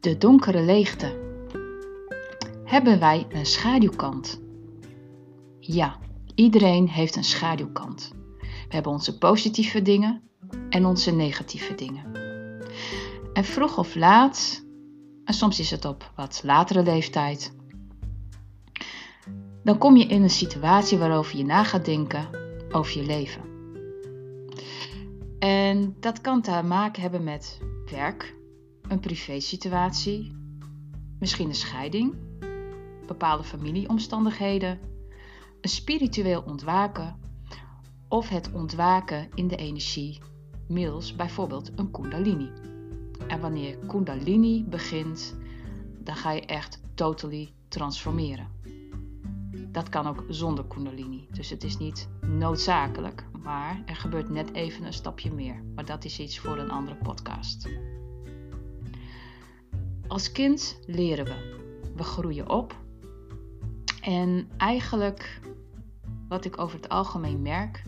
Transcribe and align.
De 0.00 0.18
donkere 0.18 0.62
leegte. 0.62 1.18
Hebben 2.64 2.98
wij 2.98 3.26
een 3.30 3.46
schaduwkant? 3.46 4.40
Ja, 5.60 5.98
iedereen 6.34 6.88
heeft 6.88 7.16
een 7.16 7.24
schaduwkant. 7.24 8.12
We 8.38 8.74
hebben 8.74 8.92
onze 8.92 9.18
positieve 9.18 9.82
dingen 9.82 10.22
en 10.68 10.86
onze 10.86 11.10
negatieve 11.10 11.74
dingen. 11.74 12.12
En 13.32 13.44
vroeg 13.44 13.78
of 13.78 13.94
laat, 13.94 14.64
en 15.24 15.34
soms 15.34 15.60
is 15.60 15.70
het 15.70 15.84
op 15.84 16.12
wat 16.16 16.40
latere 16.44 16.82
leeftijd, 16.82 17.54
dan 19.62 19.78
kom 19.78 19.96
je 19.96 20.06
in 20.06 20.22
een 20.22 20.30
situatie 20.30 20.98
waarover 20.98 21.36
je 21.36 21.44
na 21.44 21.64
gaat 21.64 21.84
denken 21.84 22.28
over 22.70 23.00
je 23.00 23.06
leven. 23.06 23.42
En 25.38 25.96
dat 26.00 26.20
kan 26.20 26.42
te 26.42 26.62
maken 26.62 27.02
hebben 27.02 27.24
met 27.24 27.60
werk, 27.90 28.36
een 28.88 29.00
privésituatie, 29.00 30.32
misschien 31.18 31.48
een 31.48 31.54
scheiding, 31.54 32.14
bepaalde 33.06 33.44
familieomstandigheden, 33.44 34.78
een 35.60 35.70
spiritueel 35.70 36.42
ontwaken 36.42 37.16
of 38.08 38.28
het 38.28 38.52
ontwaken 38.52 39.28
in 39.34 39.48
de 39.48 39.56
energie 39.56 40.18
middels 40.68 41.16
bijvoorbeeld 41.16 41.70
een 41.76 41.90
kundalini. 41.90 42.50
En 43.26 43.40
wanneer 43.40 43.76
kundalini 43.76 44.64
begint, 44.64 45.36
dan 45.98 46.16
ga 46.16 46.30
je 46.30 46.46
echt 46.46 46.80
totally 46.94 47.52
transformeren. 47.68 48.48
Dat 49.72 49.88
kan 49.88 50.06
ook 50.06 50.24
zonder 50.28 50.64
kundalini, 50.64 51.26
dus 51.30 51.50
het 51.50 51.64
is 51.64 51.76
niet 51.76 52.08
noodzakelijk, 52.20 53.24
maar 53.42 53.82
er 53.86 53.96
gebeurt 53.96 54.28
net 54.28 54.52
even 54.52 54.84
een 54.84 54.92
stapje 54.92 55.32
meer. 55.32 55.62
Maar 55.74 55.84
dat 55.84 56.04
is 56.04 56.18
iets 56.18 56.38
voor 56.38 56.58
een 56.58 56.70
andere 56.70 56.96
podcast. 56.96 57.68
Als 60.08 60.32
kind 60.32 60.78
leren 60.86 61.24
we. 61.24 61.56
We 61.96 62.02
groeien 62.02 62.48
op. 62.48 62.76
En 64.00 64.48
eigenlijk, 64.56 65.40
wat 66.28 66.44
ik 66.44 66.58
over 66.58 66.76
het 66.76 66.88
algemeen 66.88 67.42
merk, 67.42 67.82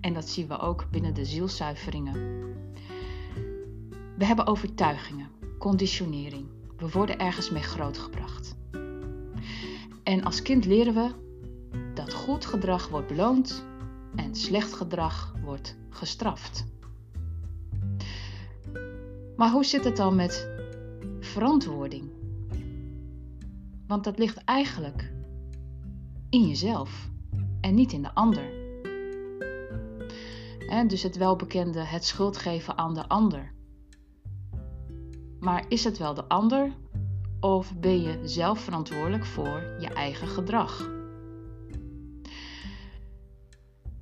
en 0.00 0.14
dat 0.14 0.28
zien 0.28 0.48
we 0.48 0.58
ook 0.58 0.90
binnen 0.90 1.14
de 1.14 1.24
zielzuiveringen. 1.24 2.14
We 4.16 4.24
hebben 4.24 4.46
overtuigingen, 4.46 5.28
conditionering. 5.58 6.46
We 6.76 6.88
worden 6.90 7.18
ergens 7.18 7.50
mee 7.50 7.62
grootgebracht. 7.62 8.56
En 10.02 10.24
als 10.24 10.42
kind 10.42 10.64
leren 10.64 10.94
we 10.94 11.10
dat 11.94 12.14
goed 12.14 12.46
gedrag 12.46 12.88
wordt 12.88 13.06
beloond 13.06 13.64
en 14.16 14.34
slecht 14.34 14.72
gedrag 14.72 15.34
wordt 15.42 15.76
gestraft. 15.90 16.66
Maar 19.36 19.50
hoe 19.50 19.64
zit 19.64 19.84
het 19.84 19.96
dan 19.96 20.16
met 20.16 20.47
verantwoording? 21.38 22.10
Want 23.86 24.04
dat 24.04 24.18
ligt 24.18 24.44
eigenlijk 24.44 25.12
in 26.30 26.48
jezelf 26.48 27.10
en 27.60 27.74
niet 27.74 27.92
in 27.92 28.02
de 28.02 28.14
ander. 28.14 28.56
dus 30.86 31.02
het 31.02 31.16
welbekende 31.16 31.80
het 31.80 32.04
schuld 32.04 32.36
geven 32.36 32.78
aan 32.78 32.94
de 32.94 33.08
ander. 33.08 33.52
Maar 35.40 35.64
is 35.68 35.84
het 35.84 35.98
wel 35.98 36.14
de 36.14 36.28
ander 36.28 36.72
of 37.40 37.74
ben 37.76 38.02
je 38.02 38.20
zelf 38.24 38.60
verantwoordelijk 38.60 39.24
voor 39.24 39.76
je 39.80 39.88
eigen 39.88 40.28
gedrag? 40.28 40.90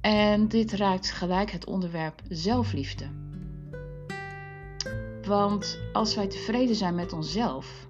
En 0.00 0.48
dit 0.48 0.72
raakt 0.72 1.10
gelijk 1.10 1.50
het 1.50 1.66
onderwerp 1.66 2.22
zelfliefde. 2.28 3.25
Want 5.26 5.78
als 5.92 6.14
wij 6.14 6.26
tevreden 6.26 6.76
zijn 6.76 6.94
met 6.94 7.12
onszelf, 7.12 7.88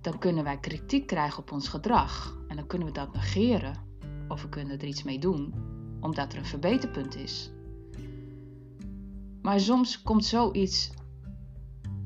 dan 0.00 0.18
kunnen 0.18 0.44
wij 0.44 0.58
kritiek 0.58 1.06
krijgen 1.06 1.38
op 1.38 1.52
ons 1.52 1.68
gedrag. 1.68 2.36
En 2.48 2.56
dan 2.56 2.66
kunnen 2.66 2.86
we 2.88 2.94
dat 2.94 3.12
negeren 3.12 3.76
of 4.28 4.42
we 4.42 4.48
kunnen 4.48 4.80
er 4.80 4.86
iets 4.86 5.02
mee 5.02 5.18
doen, 5.18 5.54
omdat 6.00 6.32
er 6.32 6.38
een 6.38 6.44
verbeterpunt 6.44 7.16
is. 7.16 7.50
Maar 9.42 9.60
soms 9.60 10.02
komt 10.02 10.24
zoiets 10.24 10.90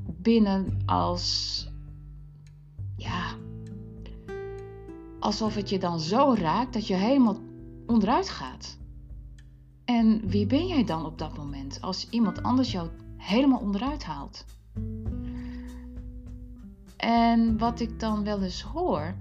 binnen 0.06 0.82
als 0.86 1.68
ja, 2.96 3.34
alsof 5.20 5.54
het 5.54 5.68
je 5.68 5.78
dan 5.78 6.00
zo 6.00 6.34
raakt 6.38 6.72
dat 6.72 6.86
je 6.86 6.94
helemaal 6.94 7.36
onderuit 7.86 8.28
gaat. 8.28 8.78
En 9.84 10.28
wie 10.28 10.46
ben 10.46 10.66
jij 10.66 10.84
dan 10.84 11.06
op 11.06 11.18
dat 11.18 11.36
moment 11.36 11.80
als 11.80 12.08
iemand 12.10 12.42
anders 12.42 12.72
jou 12.72 12.88
helemaal 13.22 13.60
onderuit 13.60 14.04
haalt? 14.04 14.44
En 16.96 17.58
wat 17.58 17.80
ik 17.80 18.00
dan 18.00 18.24
wel 18.24 18.42
eens 18.42 18.62
hoor, 18.62 19.14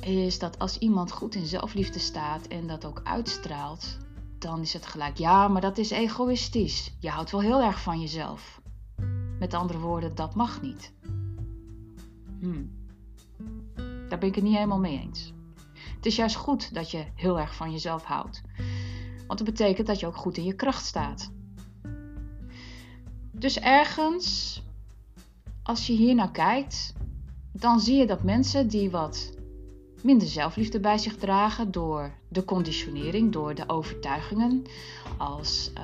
is 0.00 0.38
dat 0.38 0.58
als 0.58 0.78
iemand 0.78 1.12
goed 1.12 1.34
in 1.34 1.46
zelfliefde 1.46 1.98
staat 1.98 2.46
en 2.46 2.66
dat 2.66 2.84
ook 2.84 3.00
uitstraalt, 3.04 3.98
dan 4.38 4.60
is 4.60 4.72
het 4.72 4.86
gelijk, 4.86 5.16
ja, 5.16 5.48
maar 5.48 5.60
dat 5.60 5.78
is 5.78 5.90
egoïstisch. 5.90 6.96
Je 7.00 7.08
houdt 7.08 7.30
wel 7.30 7.40
heel 7.40 7.62
erg 7.62 7.80
van 7.80 8.00
jezelf. 8.00 8.60
Met 9.38 9.54
andere 9.54 9.78
woorden, 9.78 10.14
dat 10.14 10.34
mag 10.34 10.62
niet. 10.62 10.92
Hmm. 12.40 12.70
Daar 14.08 14.18
ben 14.18 14.28
ik 14.28 14.34
het 14.34 14.44
niet 14.44 14.54
helemaal 14.54 14.78
mee 14.78 15.00
eens. 15.00 15.32
Het 15.96 16.06
is 16.06 16.16
juist 16.16 16.36
goed 16.36 16.74
dat 16.74 16.90
je 16.90 17.06
heel 17.14 17.38
erg 17.38 17.54
van 17.54 17.72
jezelf 17.72 18.04
houdt. 18.04 18.42
Want 19.26 19.38
dat 19.38 19.44
betekent 19.44 19.86
dat 19.86 20.00
je 20.00 20.06
ook 20.06 20.16
goed 20.16 20.36
in 20.36 20.44
je 20.44 20.54
kracht 20.54 20.84
staat. 20.84 21.32
Dus 23.42 23.58
ergens, 23.58 24.62
als 25.62 25.86
je 25.86 25.92
hier 25.92 26.14
naar 26.14 26.30
kijkt, 26.30 26.94
dan 27.52 27.80
zie 27.80 27.96
je 27.96 28.06
dat 28.06 28.22
mensen 28.22 28.68
die 28.68 28.90
wat 28.90 29.32
minder 30.02 30.28
zelfliefde 30.28 30.80
bij 30.80 30.98
zich 30.98 31.16
dragen 31.16 31.70
door 31.70 32.12
de 32.28 32.44
conditionering, 32.44 33.32
door 33.32 33.54
de 33.54 33.68
overtuigingen, 33.68 34.62
als 35.18 35.70
uh, 35.74 35.82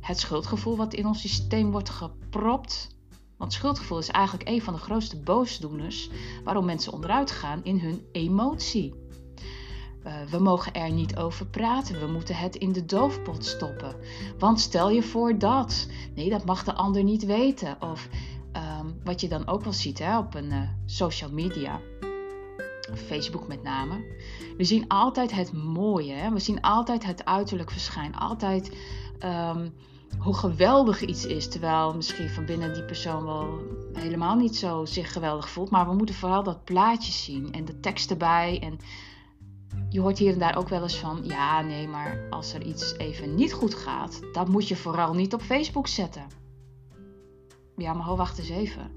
het 0.00 0.18
schuldgevoel 0.18 0.76
wat 0.76 0.94
in 0.94 1.06
ons 1.06 1.20
systeem 1.20 1.70
wordt 1.70 1.90
gepropt, 1.90 2.88
want 3.36 3.52
schuldgevoel 3.52 3.98
is 3.98 4.08
eigenlijk 4.08 4.48
een 4.48 4.62
van 4.62 4.74
de 4.74 4.80
grootste 4.80 5.16
boosdoeners 5.16 6.10
waarom 6.44 6.64
mensen 6.64 6.92
onderuit 6.92 7.30
gaan 7.30 7.64
in 7.64 7.78
hun 7.78 8.06
emotie. 8.12 8.94
Uh, 10.06 10.12
we 10.30 10.38
mogen 10.38 10.72
er 10.72 10.90
niet 10.90 11.16
over 11.16 11.46
praten. 11.46 12.00
We 12.00 12.06
moeten 12.06 12.36
het 12.36 12.56
in 12.56 12.72
de 12.72 12.84
doofpot 12.84 13.44
stoppen. 13.44 13.94
Want 14.38 14.60
stel 14.60 14.90
je 14.90 15.02
voor 15.02 15.38
dat. 15.38 15.88
Nee, 16.14 16.30
dat 16.30 16.44
mag 16.44 16.64
de 16.64 16.74
ander 16.74 17.02
niet 17.04 17.24
weten. 17.24 17.76
Of 17.80 18.08
um, 18.52 19.00
wat 19.04 19.20
je 19.20 19.28
dan 19.28 19.46
ook 19.46 19.64
wel 19.64 19.72
ziet 19.72 19.98
hè, 19.98 20.18
op 20.18 20.34
een 20.34 20.52
uh, 20.52 20.68
social 20.84 21.30
media. 21.30 21.80
Facebook 22.94 23.48
met 23.48 23.62
name. 23.62 24.04
We 24.56 24.64
zien 24.64 24.88
altijd 24.88 25.32
het 25.32 25.52
mooie. 25.52 26.14
Hè? 26.14 26.32
We 26.32 26.38
zien 26.38 26.60
altijd 26.60 27.04
het 27.04 27.24
uiterlijk 27.24 27.70
verschijn. 27.70 28.16
Altijd 28.16 28.76
um, 29.24 29.74
hoe 30.18 30.34
geweldig 30.34 31.00
iets 31.00 31.26
is. 31.26 31.48
Terwijl 31.48 31.94
misschien 31.94 32.28
van 32.28 32.44
binnen 32.44 32.74
die 32.74 32.84
persoon 32.84 33.24
wel 33.24 33.58
helemaal 33.92 34.36
niet 34.36 34.56
zo 34.56 34.84
zich 34.84 35.12
geweldig 35.12 35.48
voelt. 35.48 35.70
Maar 35.70 35.88
we 35.88 35.94
moeten 35.94 36.14
vooral 36.14 36.42
dat 36.42 36.64
plaatje 36.64 37.12
zien 37.12 37.52
en 37.52 37.64
de 37.64 37.80
tekst 37.80 38.10
erbij. 38.10 38.58
En 38.62 38.78
je 39.88 40.00
hoort 40.00 40.18
hier 40.18 40.32
en 40.32 40.38
daar 40.38 40.56
ook 40.56 40.68
wel 40.68 40.82
eens 40.82 40.98
van: 40.98 41.20
ja, 41.22 41.60
nee, 41.60 41.88
maar 41.88 42.26
als 42.30 42.52
er 42.52 42.62
iets 42.62 42.96
even 42.98 43.34
niet 43.34 43.52
goed 43.52 43.74
gaat, 43.74 44.20
dat 44.32 44.48
moet 44.48 44.68
je 44.68 44.76
vooral 44.76 45.14
niet 45.14 45.34
op 45.34 45.42
Facebook 45.42 45.86
zetten. 45.86 46.26
Ja, 47.76 47.92
maar 47.92 48.06
ho, 48.06 48.16
wacht 48.16 48.38
eens 48.38 48.48
even. 48.48 48.90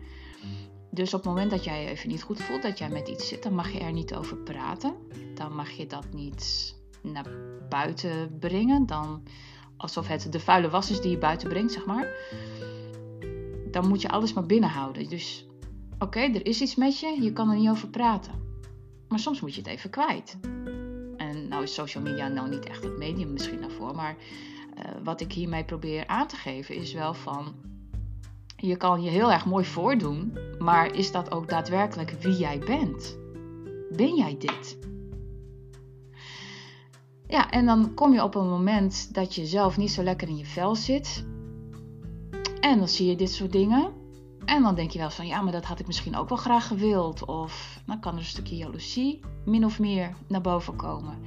Dus 0.92 1.14
op 1.14 1.20
het 1.20 1.30
moment 1.30 1.52
dat 1.52 1.64
jij 1.64 1.82
je 1.82 1.90
even 1.90 2.10
niet 2.10 2.24
goed 2.24 2.42
voelt, 2.42 2.62
dat 2.62 2.78
jij 2.78 2.90
met 2.90 3.08
iets 3.08 3.28
zit, 3.28 3.44
dan 3.44 3.54
mag 3.54 3.72
je 3.72 3.80
er 3.80 3.92
niet 3.92 4.16
over 4.16 4.38
praten. 4.38 4.94
Dan 5.36 5.56
mag 5.56 5.70
je 5.70 5.88
dat 5.88 6.14
niet 6.14 6.76
naar 7.02 7.30
buiten 7.70 8.38
brengen. 8.40 8.86
Dan 8.86 9.24
alsof 9.78 10.08
het 10.08 10.32
de 10.32 10.40
vuile 10.40 10.70
was 10.70 10.92
is 10.92 11.02
die 11.02 11.12
je 11.12 11.18
buiten 11.18 11.50
brengt, 11.50 11.72
zeg 11.72 11.86
maar. 11.86 12.08
Dan 13.72 13.88
moet 13.88 14.02
je 14.02 14.10
alles 14.10 14.34
maar 14.34 14.46
binnenhouden. 14.46 15.10
Dus 15.10 15.48
oké, 16.00 16.20
er 16.20 16.46
is 16.46 16.62
iets 16.62 16.76
met 16.76 17.00
je, 17.00 17.18
je 17.22 17.34
kan 17.34 17.50
er 17.50 17.58
niet 17.58 17.70
over 17.70 17.88
praten. 17.88 18.39
Maar 19.10 19.20
soms 19.20 19.42
moet 19.42 19.56
je 19.56 19.62
het 19.62 19.70
even 19.70 19.90
kwijt. 19.90 20.38
En 21.18 21.48
nou 21.48 21.64
is 21.64 21.74
social 21.74 22.04
media 22.04 22.28
nou 22.28 22.50
niet 22.50 22.66
echt 22.66 22.84
het 22.84 22.98
medium 22.98 23.32
misschien 23.32 23.62
daarvoor. 23.62 23.96
Maar 23.96 24.16
uh, 24.78 24.84
wat 25.04 25.22
ik 25.22 25.32
hiermee 25.32 25.64
probeer 25.64 26.08
aan 26.08 26.28
te 26.28 26.36
geven 26.36 26.76
is 26.76 26.94
wel 26.94 27.14
van... 27.14 27.54
Je 28.56 28.78
kan 28.78 29.02
je 29.02 29.10
heel 29.10 29.32
erg 29.32 29.46
mooi 29.46 29.66
voordoen, 29.66 30.38
maar 30.58 30.96
is 30.96 31.12
dat 31.12 31.32
ook 31.32 31.50
daadwerkelijk 31.50 32.12
wie 32.12 32.38
jij 32.38 32.60
bent? 32.60 33.18
Ben 33.92 34.16
jij 34.16 34.38
dit? 34.38 34.78
Ja, 37.28 37.50
en 37.50 37.66
dan 37.66 37.94
kom 37.94 38.14
je 38.14 38.24
op 38.24 38.36
een 38.36 38.50
moment 38.50 39.14
dat 39.14 39.36
je 39.36 39.46
zelf 39.46 39.78
niet 39.78 39.92
zo 39.92 40.04
lekker 40.04 40.28
in 40.28 40.38
je 40.38 40.46
vel 40.46 40.76
zit. 40.76 41.26
En 42.60 42.78
dan 42.78 42.88
zie 42.88 43.08
je 43.08 43.16
dit 43.16 43.32
soort 43.32 43.52
dingen. 43.52 43.99
En 44.50 44.62
dan 44.62 44.76
denk 44.76 44.92
je 44.92 45.00
wel 45.00 45.10
van, 45.10 45.28
ja, 45.28 45.42
maar 45.42 45.52
dat 45.52 45.66
had 45.66 45.80
ik 45.80 45.88
misschien 45.88 46.16
ook 46.16 46.30
wel 46.30 46.38
graag 46.38 46.68
gewild. 46.68 47.26
Of 47.26 47.80
dan 47.86 48.00
kan 48.00 48.14
er 48.14 48.20
een 48.20 48.26
stukje 48.26 48.56
jaloezie 48.56 49.20
min 49.46 49.66
of 49.66 49.80
meer 49.80 50.16
naar 50.28 50.42
boven 50.42 50.76
komen. 50.76 51.18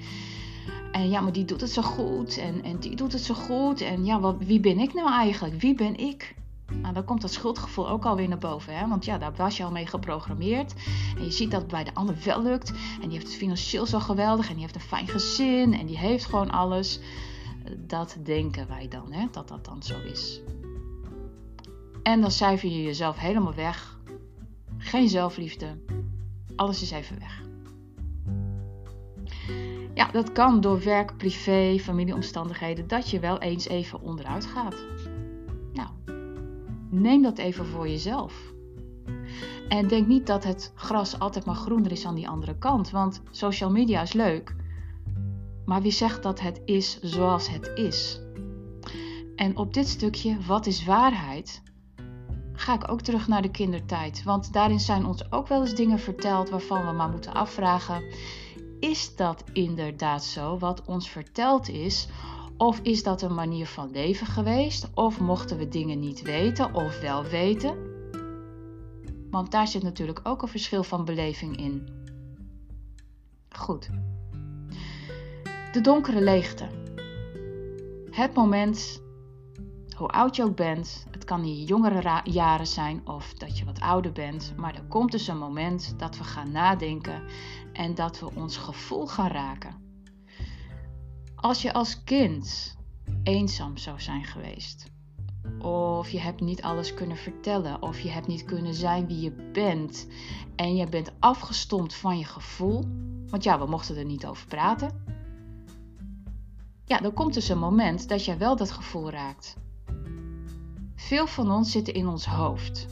En 0.92 1.10
ja, 1.10 1.20
maar 1.20 1.32
die 1.32 1.44
doet 1.44 1.60
het 1.60 1.70
zo 1.70 1.82
goed. 1.82 2.38
En, 2.38 2.62
en 2.64 2.78
die 2.78 2.96
doet 2.96 3.12
het 3.12 3.22
zo 3.22 3.34
goed. 3.34 3.80
En 3.80 4.04
ja, 4.04 4.20
wat, 4.20 4.36
wie 4.38 4.60
ben 4.60 4.78
ik 4.78 4.94
nou 4.94 5.10
eigenlijk? 5.10 5.60
Wie 5.60 5.74
ben 5.74 5.96
ik? 5.96 6.34
Nou, 6.80 6.94
dan 6.94 7.04
komt 7.04 7.20
dat 7.20 7.32
schuldgevoel 7.32 7.88
ook 7.88 8.04
alweer 8.04 8.28
naar 8.28 8.38
boven. 8.38 8.76
Hè? 8.76 8.88
Want 8.88 9.04
ja, 9.04 9.18
daar 9.18 9.34
was 9.36 9.56
je 9.56 9.64
al 9.64 9.70
mee 9.70 9.86
geprogrammeerd. 9.86 10.74
En 11.16 11.24
je 11.24 11.30
ziet 11.30 11.50
dat 11.50 11.60
het 11.60 11.70
bij 11.70 11.84
de 11.84 11.94
ander 11.94 12.16
wel 12.24 12.42
lukt. 12.42 12.68
En 12.70 13.08
die 13.08 13.12
heeft 13.12 13.26
het 13.26 13.36
financieel 13.36 13.86
zo 13.86 13.98
geweldig. 13.98 14.48
En 14.48 14.52
die 14.52 14.62
heeft 14.62 14.74
een 14.74 14.80
fijn 14.80 15.08
gezin. 15.08 15.74
En 15.74 15.86
die 15.86 15.98
heeft 15.98 16.24
gewoon 16.24 16.50
alles. 16.50 17.00
Dat 17.76 18.16
denken 18.22 18.68
wij 18.68 18.88
dan, 18.88 19.12
hè? 19.12 19.26
dat 19.30 19.48
dat 19.48 19.64
dan 19.64 19.82
zo 19.82 19.98
is. 20.00 20.40
En 22.02 22.20
dan 22.20 22.30
cijfer 22.30 22.68
je 22.68 22.82
jezelf 22.82 23.18
helemaal 23.18 23.54
weg. 23.54 23.98
Geen 24.78 25.08
zelfliefde. 25.08 25.78
Alles 26.56 26.82
is 26.82 26.90
even 26.90 27.18
weg. 27.18 27.42
Ja, 29.94 30.10
dat 30.10 30.32
kan 30.32 30.60
door 30.60 30.84
werk, 30.84 31.16
privé, 31.16 31.78
familieomstandigheden, 31.78 32.88
dat 32.88 33.10
je 33.10 33.20
wel 33.20 33.38
eens 33.38 33.68
even 33.68 34.00
onderuit 34.00 34.46
gaat. 34.46 34.76
Nou, 35.72 35.88
neem 36.90 37.22
dat 37.22 37.38
even 37.38 37.66
voor 37.66 37.88
jezelf. 37.88 38.52
En 39.68 39.88
denk 39.88 40.06
niet 40.06 40.26
dat 40.26 40.44
het 40.44 40.72
gras 40.74 41.18
altijd 41.18 41.44
maar 41.44 41.54
groener 41.54 41.92
is 41.92 42.06
aan 42.06 42.14
die 42.14 42.28
andere 42.28 42.58
kant, 42.58 42.90
want 42.90 43.22
social 43.30 43.70
media 43.70 44.02
is 44.02 44.12
leuk. 44.12 44.54
Maar 45.64 45.82
wie 45.82 45.92
zegt 45.92 46.22
dat 46.22 46.40
het 46.40 46.62
is 46.64 47.00
zoals 47.00 47.48
het 47.48 47.70
is? 47.74 48.20
En 49.36 49.56
op 49.56 49.74
dit 49.74 49.88
stukje, 49.88 50.36
wat 50.46 50.66
is 50.66 50.84
waarheid? 50.84 51.62
Ga 52.62 52.74
ik 52.74 52.90
ook 52.90 53.00
terug 53.00 53.28
naar 53.28 53.42
de 53.42 53.50
kindertijd. 53.50 54.22
Want 54.22 54.52
daarin 54.52 54.80
zijn 54.80 55.06
ons 55.06 55.32
ook 55.32 55.48
wel 55.48 55.60
eens 55.60 55.74
dingen 55.74 55.98
verteld 55.98 56.50
waarvan 56.50 56.86
we 56.86 56.92
maar 56.92 57.08
moeten 57.08 57.32
afvragen: 57.32 58.04
is 58.80 59.16
dat 59.16 59.44
inderdaad 59.52 60.24
zo 60.24 60.58
wat 60.58 60.84
ons 60.84 61.08
verteld 61.08 61.68
is? 61.68 62.08
Of 62.56 62.80
is 62.82 63.02
dat 63.02 63.22
een 63.22 63.34
manier 63.34 63.66
van 63.66 63.90
leven 63.90 64.26
geweest? 64.26 64.90
Of 64.94 65.20
mochten 65.20 65.58
we 65.58 65.68
dingen 65.68 66.00
niet 66.00 66.22
weten 66.22 66.74
of 66.74 67.00
wel 67.00 67.24
weten? 67.24 67.76
Want 69.30 69.50
daar 69.50 69.68
zit 69.68 69.82
natuurlijk 69.82 70.20
ook 70.22 70.42
een 70.42 70.48
verschil 70.48 70.84
van 70.84 71.04
beleving 71.04 71.56
in. 71.56 71.88
Goed. 73.48 73.90
De 75.72 75.80
donkere 75.80 76.20
leegte. 76.20 76.68
Het 78.10 78.34
moment, 78.34 79.02
hoe 79.96 80.08
oud 80.08 80.36
je 80.36 80.42
ook 80.42 80.56
bent, 80.56 81.06
het 81.22 81.30
kan 81.30 81.44
in 81.44 81.56
je 81.56 81.64
jongere 81.64 82.20
jaren 82.24 82.66
zijn 82.66 83.08
of 83.08 83.34
dat 83.34 83.58
je 83.58 83.64
wat 83.64 83.80
ouder 83.80 84.12
bent, 84.12 84.52
maar 84.56 84.74
er 84.74 84.84
komt 84.84 85.12
dus 85.12 85.28
een 85.28 85.38
moment 85.38 85.94
dat 85.98 86.18
we 86.18 86.24
gaan 86.24 86.52
nadenken 86.52 87.22
en 87.72 87.94
dat 87.94 88.20
we 88.20 88.34
ons 88.34 88.56
gevoel 88.56 89.06
gaan 89.06 89.28
raken. 89.28 89.74
Als 91.34 91.62
je 91.62 91.72
als 91.72 92.04
kind 92.04 92.76
eenzaam 93.22 93.76
zou 93.76 94.00
zijn 94.00 94.24
geweest, 94.24 94.90
of 95.58 96.10
je 96.10 96.20
hebt 96.20 96.40
niet 96.40 96.62
alles 96.62 96.94
kunnen 96.94 97.16
vertellen, 97.16 97.82
of 97.82 98.00
je 98.00 98.10
hebt 98.10 98.26
niet 98.26 98.44
kunnen 98.44 98.74
zijn 98.74 99.06
wie 99.06 99.20
je 99.20 99.50
bent 99.52 100.06
en 100.56 100.76
je 100.76 100.86
bent 100.86 101.12
afgestompt 101.18 101.94
van 101.94 102.18
je 102.18 102.24
gevoel, 102.24 102.84
want 103.26 103.44
ja, 103.44 103.58
we 103.58 103.66
mochten 103.66 103.96
er 103.96 104.04
niet 104.04 104.26
over 104.26 104.46
praten. 104.46 105.04
Ja, 106.84 106.98
dan 106.98 107.12
komt 107.12 107.34
dus 107.34 107.48
een 107.48 107.58
moment 107.58 108.08
dat 108.08 108.24
jij 108.24 108.38
wel 108.38 108.56
dat 108.56 108.70
gevoel 108.70 109.10
raakt. 109.10 109.61
Veel 111.06 111.26
van 111.26 111.50
ons 111.50 111.70
zitten 111.70 111.94
in 111.94 112.06
ons 112.06 112.26
hoofd. 112.26 112.86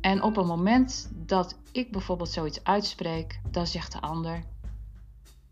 En 0.00 0.22
op 0.22 0.36
een 0.36 0.46
moment 0.46 1.10
dat 1.14 1.58
ik 1.72 1.92
bijvoorbeeld 1.92 2.28
zoiets 2.28 2.64
uitspreek, 2.64 3.40
dan 3.50 3.66
zegt 3.66 3.92
de 3.92 4.00
ander: 4.00 4.42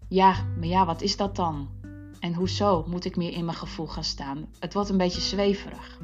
Ja, 0.08 0.44
maar 0.56 0.66
ja, 0.66 0.86
wat 0.86 1.02
is 1.02 1.16
dat 1.16 1.36
dan? 1.36 1.68
En 2.20 2.34
hoezo 2.34 2.84
moet 2.88 3.04
ik 3.04 3.16
meer 3.16 3.32
in 3.32 3.44
mijn 3.44 3.56
gevoel 3.56 3.86
gaan 3.86 4.04
staan? 4.04 4.48
Het 4.58 4.74
wordt 4.74 4.88
een 4.88 4.96
beetje 4.96 5.20
zweverig. 5.20 6.00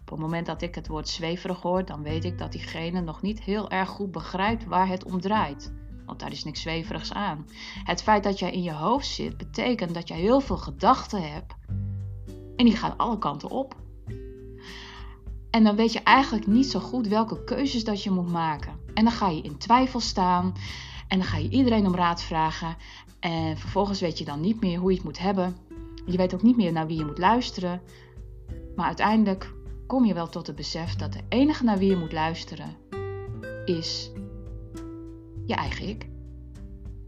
Op 0.00 0.10
het 0.10 0.18
moment 0.18 0.46
dat 0.46 0.62
ik 0.62 0.74
het 0.74 0.88
woord 0.88 1.08
zweverig 1.08 1.60
hoor, 1.60 1.84
dan 1.84 2.02
weet 2.02 2.24
ik 2.24 2.38
dat 2.38 2.52
diegene 2.52 3.00
nog 3.00 3.22
niet 3.22 3.42
heel 3.42 3.70
erg 3.70 3.88
goed 3.88 4.10
begrijpt 4.10 4.64
waar 4.64 4.88
het 4.88 5.04
om 5.04 5.20
draait. 5.20 5.72
Want 6.06 6.20
daar 6.20 6.32
is 6.32 6.44
niks 6.44 6.60
zweverigs 6.60 7.12
aan. 7.12 7.46
Het 7.84 8.02
feit 8.02 8.22
dat 8.22 8.38
jij 8.38 8.52
in 8.52 8.62
je 8.62 8.72
hoofd 8.72 9.06
zit, 9.06 9.36
betekent 9.36 9.94
dat 9.94 10.08
je 10.08 10.14
heel 10.14 10.40
veel 10.40 10.56
gedachten 10.56 11.32
hebt. 11.32 11.54
En 12.56 12.64
die 12.64 12.76
gaan 12.76 12.96
alle 12.96 13.18
kanten 13.18 13.50
op. 13.50 13.76
En 15.50 15.64
dan 15.64 15.76
weet 15.76 15.92
je 15.92 16.02
eigenlijk 16.02 16.46
niet 16.46 16.70
zo 16.70 16.80
goed 16.80 17.08
welke 17.08 17.44
keuzes 17.44 17.84
dat 17.84 18.02
je 18.02 18.10
moet 18.10 18.30
maken. 18.30 18.72
En 18.94 19.04
dan 19.04 19.12
ga 19.12 19.28
je 19.28 19.42
in 19.42 19.58
twijfel 19.58 20.00
staan. 20.00 20.54
En 21.08 21.18
dan 21.18 21.26
ga 21.26 21.36
je 21.36 21.48
iedereen 21.48 21.86
om 21.86 21.94
raad 21.94 22.22
vragen. 22.22 22.76
En 23.20 23.58
vervolgens 23.58 24.00
weet 24.00 24.18
je 24.18 24.24
dan 24.24 24.40
niet 24.40 24.60
meer 24.60 24.78
hoe 24.78 24.90
je 24.90 24.96
het 24.96 25.04
moet 25.04 25.18
hebben. 25.18 25.56
Je 26.06 26.16
weet 26.16 26.34
ook 26.34 26.42
niet 26.42 26.56
meer 26.56 26.72
naar 26.72 26.86
wie 26.86 26.98
je 26.98 27.04
moet 27.04 27.18
luisteren. 27.18 27.82
Maar 28.76 28.86
uiteindelijk 28.86 29.52
kom 29.86 30.04
je 30.04 30.14
wel 30.14 30.28
tot 30.28 30.46
het 30.46 30.56
besef 30.56 30.96
dat 30.96 31.12
de 31.12 31.20
enige 31.28 31.64
naar 31.64 31.78
wie 31.78 31.90
je 31.90 31.96
moet 31.96 32.12
luisteren 32.12 32.76
is 33.64 34.10
je 35.46 35.54
eigen 35.54 35.88
ik. 35.88 36.08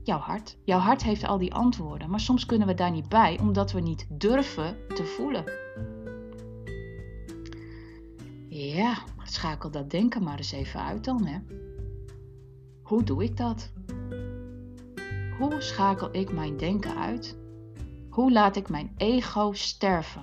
Jouw 0.03 0.19
hart. 0.19 0.57
Jouw 0.65 0.79
hart 0.79 1.03
heeft 1.03 1.25
al 1.25 1.39
die 1.39 1.55
antwoorden, 1.55 2.11
maar 2.11 2.21
soms 2.21 2.47
kunnen 2.47 2.67
we 2.67 2.75
daar 2.75 2.91
niet 2.91 3.09
bij 3.09 3.39
omdat 3.41 3.73
we 3.73 3.81
niet 3.81 4.07
durven 4.09 4.77
te 4.89 5.05
voelen. 5.05 5.45
Ja, 8.49 8.99
schakel 9.25 9.71
dat 9.71 9.91
denken 9.91 10.23
maar 10.23 10.37
eens 10.37 10.53
even 10.53 10.81
uit 10.81 11.05
dan, 11.05 11.27
hè. 11.27 11.39
Hoe 12.83 13.03
doe 13.03 13.25
ik 13.25 13.37
dat? 13.37 13.73
Hoe 15.39 15.55
schakel 15.59 16.09
ik 16.13 16.33
mijn 16.33 16.57
denken 16.57 16.97
uit? 16.97 17.37
Hoe 18.11 18.33
laat 18.33 18.57
ik 18.57 18.69
mijn 18.69 18.95
ego 18.97 19.53
sterven? 19.53 20.23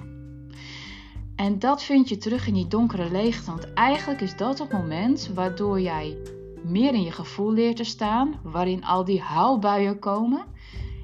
En 1.36 1.60
dat 1.60 1.84
vind 1.84 2.10
je 2.10 2.18
terug 2.18 2.48
in 2.48 2.54
die 2.54 2.68
donkere 2.68 3.12
leegte, 3.12 3.52
want 3.52 3.74
eigenlijk 3.74 4.22
is 4.22 4.38
dat 4.38 4.60
het 4.60 4.72
moment 4.72 5.32
waardoor 5.34 5.82
jij 5.82 6.18
meer 6.64 6.94
in 6.94 7.04
je 7.04 7.12
gevoel 7.12 7.52
leert 7.52 7.76
te 7.76 7.84
staan, 7.84 8.40
waarin 8.44 8.86
al 8.86 9.06
die 9.06 9.22
huilbuien 9.22 10.00
komen. 10.00 10.46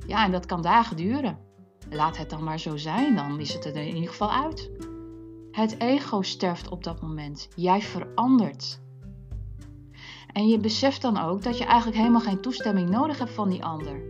Ja, 0.08 0.26
en 0.26 0.32
dat 0.32 0.46
kan 0.46 0.62
dagen 0.62 0.96
duren. 0.96 1.38
Laat 1.90 2.18
het 2.18 2.30
dan 2.30 2.44
maar 2.44 2.60
zo 2.60 2.78
zijn, 2.78 3.16
dan 3.16 3.40
is 3.40 3.54
het 3.54 3.66
er 3.66 3.76
in 3.76 3.96
ieder 3.96 4.10
geval 4.10 4.32
uit. 4.32 4.72
Het 5.52 5.80
ego 5.80 6.22
sterft 6.22 6.70
op 6.70 6.84
dat 6.84 7.02
moment. 7.02 7.48
Jij 7.56 7.82
verandert. 7.82 8.80
En 10.34 10.48
je 10.48 10.60
beseft 10.60 11.02
dan 11.02 11.18
ook 11.18 11.44
dat 11.44 11.58
je 11.58 11.66
eigenlijk 11.66 11.98
helemaal 11.98 12.22
geen 12.22 12.42
toestemming 12.42 12.90
nodig 12.90 13.20
hebt 13.20 13.32
van 13.32 13.50
die 13.50 13.64
ander. 13.64 14.02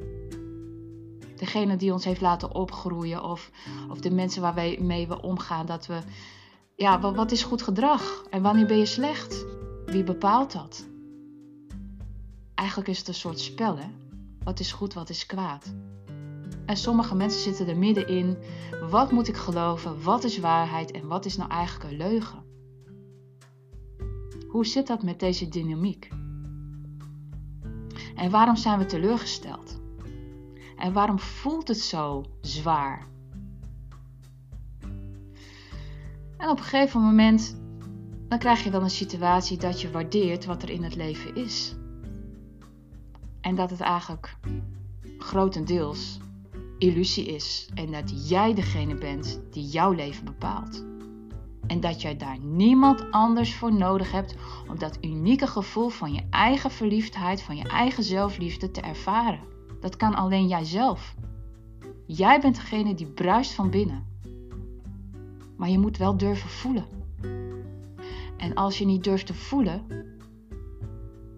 Degene 1.36 1.76
die 1.76 1.94
ons 1.94 2.06
heeft 2.06 2.22
laten 2.22 2.56
opgroeien 2.56 3.24
of, 3.24 3.52
of 3.90 4.00
de 4.00 4.12
mensen 4.12 4.42
waarmee 4.42 5.08
we 5.08 5.22
omgaan, 5.22 5.66
dat 5.66 5.86
we. 5.86 6.00
Ja, 6.76 7.00
wat 7.00 7.32
is 7.32 7.44
goed 7.44 7.62
gedrag 7.62 8.24
en 8.30 8.42
wanneer 8.42 8.66
ben 8.66 8.78
je 8.78 8.86
slecht? 8.86 9.46
Wie 9.86 10.04
bepaalt 10.04 10.52
dat? 10.52 10.88
Eigenlijk 12.58 12.90
is 12.90 12.98
het 12.98 13.08
een 13.08 13.14
soort 13.14 13.40
spel, 13.40 13.78
hè? 13.78 13.88
Wat 14.44 14.60
is 14.60 14.72
goed, 14.72 14.94
wat 14.94 15.10
is 15.10 15.26
kwaad? 15.26 15.74
En 16.66 16.78
sommige 16.78 17.16
mensen 17.16 17.42
zitten 17.42 17.68
er 17.68 17.78
middenin. 17.78 18.38
Wat 18.90 19.12
moet 19.12 19.28
ik 19.28 19.38
geloven? 19.38 20.04
Wat 20.04 20.24
is 20.24 20.40
waarheid? 20.40 20.92
En 20.92 21.08
wat 21.08 21.26
is 21.26 21.38
nou 21.38 21.50
eigenlijk 21.50 21.92
een 21.92 21.98
leugen? 21.98 22.44
Hoe 24.48 24.66
zit 24.66 24.88
dat 24.88 25.04
met 25.04 25.20
deze 25.20 25.48
dynamiek? 25.48 26.10
En 28.16 28.30
waarom 28.30 28.56
zijn 28.56 28.80
we 28.80 28.86
teleurgesteld? 28.86 29.80
En 30.78 30.94
waarom 30.94 31.20
voelt 31.20 31.68
het 31.68 31.80
zo 31.80 32.26
zwaar? 32.42 33.08
En 36.38 36.50
op 36.50 36.58
een 36.58 36.64
gegeven 36.64 37.02
moment 37.02 37.58
dan 38.28 38.40
krijg 38.40 38.64
je 38.64 38.70
wel 38.70 38.82
een 38.82 38.90
situatie 38.90 39.58
dat 39.58 39.82
je 39.82 39.92
waardeert 39.92 40.46
wat 40.46 40.64
er 40.64 40.70
in 40.70 40.84
het 40.84 40.96
leven 40.96 41.36
is. 41.36 41.76
En 43.48 43.56
dat 43.56 43.70
het 43.70 43.80
eigenlijk 43.80 44.38
grotendeels 45.18 46.20
illusie 46.78 47.26
is 47.26 47.70
en 47.74 47.92
dat 47.92 48.30
jij 48.30 48.54
degene 48.54 48.96
bent 48.96 49.42
die 49.52 49.66
jouw 49.66 49.92
leven 49.92 50.26
bepaalt. 50.26 50.86
En 51.68 51.80
dat 51.80 52.02
jij 52.02 52.18
daar 52.18 52.38
niemand 52.40 53.12
anders 53.12 53.56
voor 53.56 53.74
nodig 53.74 54.12
hebt 54.12 54.36
om 54.70 54.80
dat 54.80 54.98
unieke 55.02 55.48
gevoel 55.48 55.90
van 55.90 56.14
je 56.14 56.22
eigen 56.30 56.72
verliefdheid, 56.72 57.42
van 57.42 57.58
je 57.58 57.64
eigen 57.64 58.04
zelfliefde 58.04 58.72
te 58.72 58.82
ervaren. 58.82 59.40
Dat 59.80 59.98
kan 59.98 60.16
alleen 60.16 60.48
jijzelf. 60.48 61.16
Jij 62.06 62.40
bent 62.40 62.56
degene 62.56 62.94
die 62.94 63.08
bruist 63.08 63.52
van 63.52 63.70
binnen. 63.70 64.06
Maar 65.58 65.70
je 65.70 65.80
moet 65.80 65.98
wel 65.98 66.18
durven 66.18 66.50
voelen. 66.50 66.86
En 68.38 68.54
als 68.54 68.78
je 68.78 68.86
niet 68.86 69.04
durft 69.04 69.26
te 69.26 69.34
voelen, 69.34 69.86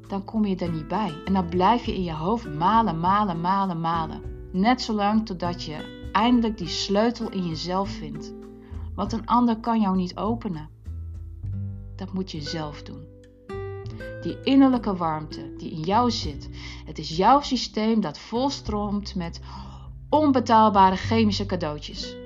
dan 0.09 0.23
kom 0.23 0.45
je 0.45 0.55
er 0.55 0.71
niet 0.71 0.87
bij. 0.87 1.13
En 1.25 1.33
dan 1.33 1.49
blijf 1.49 1.85
je 1.85 1.95
in 1.95 2.03
je 2.03 2.13
hoofd 2.13 2.53
malen, 2.53 2.99
malen, 2.99 3.41
malen, 3.41 3.81
malen. 3.81 4.21
Net 4.51 4.81
zolang 4.81 5.25
totdat 5.25 5.63
je 5.63 6.09
eindelijk 6.11 6.57
die 6.57 6.67
sleutel 6.67 7.29
in 7.29 7.47
jezelf 7.47 7.89
vindt. 7.89 8.33
Want 8.95 9.13
een 9.13 9.25
ander 9.25 9.59
kan 9.59 9.81
jou 9.81 9.95
niet 9.95 10.17
openen. 10.17 10.69
Dat 11.95 12.13
moet 12.13 12.31
je 12.31 12.41
zelf 12.41 12.83
doen. 12.83 13.07
Die 14.21 14.41
innerlijke 14.43 14.95
warmte 14.95 15.53
die 15.57 15.71
in 15.71 15.81
jou 15.81 16.11
zit. 16.11 16.49
Het 16.85 16.97
is 16.97 17.17
jouw 17.17 17.41
systeem 17.41 18.01
dat 18.01 18.19
volstroomt 18.19 19.15
met 19.15 19.39
onbetaalbare 20.09 20.95
chemische 20.95 21.45
cadeautjes. 21.45 22.18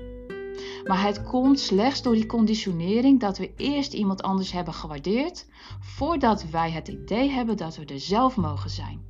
Maar 0.86 1.04
het 1.04 1.24
komt 1.24 1.60
slechts 1.60 2.02
door 2.02 2.14
die 2.14 2.26
conditionering 2.26 3.20
dat 3.20 3.38
we 3.38 3.54
eerst 3.56 3.94
iemand 3.94 4.22
anders 4.22 4.52
hebben 4.52 4.74
gewaardeerd 4.74 5.48
voordat 5.80 6.50
wij 6.50 6.72
het 6.72 6.88
idee 6.88 7.30
hebben 7.30 7.58
dat 7.58 7.76
we 7.76 7.86
er 7.86 8.00
zelf 8.00 8.36
mogen 8.36 8.70
zijn. 8.70 9.02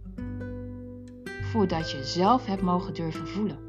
Voordat 1.41 1.91
je 1.91 2.03
zelf 2.03 2.45
hebt 2.45 2.61
mogen 2.61 2.93
durven 2.93 3.27
voelen. 3.27 3.59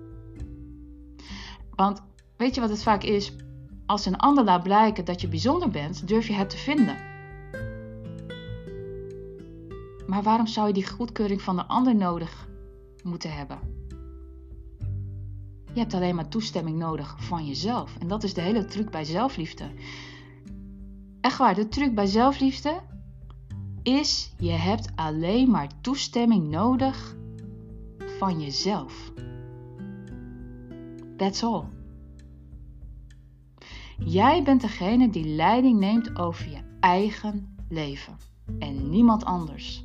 Want 1.74 2.02
weet 2.36 2.54
je 2.54 2.60
wat 2.60 2.70
het 2.70 2.82
vaak 2.82 3.02
is? 3.02 3.32
Als 3.86 4.06
een 4.06 4.16
ander 4.16 4.44
laat 4.44 4.62
blijken 4.62 5.04
dat 5.04 5.20
je 5.20 5.28
bijzonder 5.28 5.70
bent, 5.70 6.08
durf 6.08 6.26
je 6.26 6.32
het 6.32 6.50
te 6.50 6.56
vinden. 6.56 6.96
Maar 10.06 10.22
waarom 10.22 10.46
zou 10.46 10.66
je 10.66 10.72
die 10.72 10.86
goedkeuring 10.86 11.42
van 11.42 11.56
de 11.56 11.66
ander 11.66 11.96
nodig 11.96 12.48
moeten 13.02 13.32
hebben? 13.32 13.83
Je 15.74 15.80
hebt 15.80 15.94
alleen 15.94 16.14
maar 16.14 16.28
toestemming 16.28 16.78
nodig 16.78 17.16
van 17.18 17.46
jezelf. 17.46 17.96
En 17.98 18.08
dat 18.08 18.22
is 18.22 18.34
de 18.34 18.40
hele 18.40 18.64
truc 18.64 18.90
bij 18.90 19.04
zelfliefde. 19.04 19.64
Echt 21.20 21.38
waar, 21.38 21.54
de 21.54 21.68
truc 21.68 21.94
bij 21.94 22.06
zelfliefde 22.06 22.80
is: 23.82 24.34
je 24.38 24.50
hebt 24.50 24.92
alleen 24.94 25.50
maar 25.50 25.80
toestemming 25.80 26.48
nodig 26.48 27.16
van 28.18 28.40
jezelf. 28.40 29.12
That's 31.16 31.42
all. 31.42 31.64
Jij 33.98 34.42
bent 34.42 34.60
degene 34.60 35.10
die 35.10 35.26
leiding 35.26 35.78
neemt 35.78 36.16
over 36.16 36.50
je 36.50 36.60
eigen 36.80 37.56
leven 37.68 38.16
en 38.58 38.90
niemand 38.90 39.24
anders. 39.24 39.84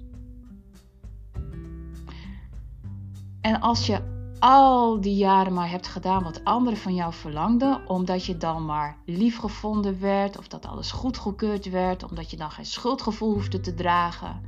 En 3.41 3.62
als 3.62 3.86
je 3.86 4.18
al 4.39 5.01
die 5.01 5.15
jaren 5.15 5.53
maar 5.53 5.69
hebt 5.69 5.88
gedaan 5.88 6.24
wat 6.24 6.43
anderen 6.43 6.79
van 6.79 6.96
jou 6.96 7.13
verlangden, 7.13 7.88
omdat 7.88 8.25
je 8.25 8.38
dan 8.38 8.65
maar 8.65 8.98
lief 9.05 9.38
gevonden 9.38 10.00
werd 10.00 10.38
of 10.38 10.48
dat 10.48 10.65
alles 10.65 10.91
goedgekeurd 10.91 11.69
werd, 11.69 12.03
omdat 12.03 12.31
je 12.31 12.38
dan 12.38 12.51
geen 12.51 12.65
schuldgevoel 12.65 13.34
hoefde 13.34 13.60
te 13.60 13.74
dragen. 13.74 14.41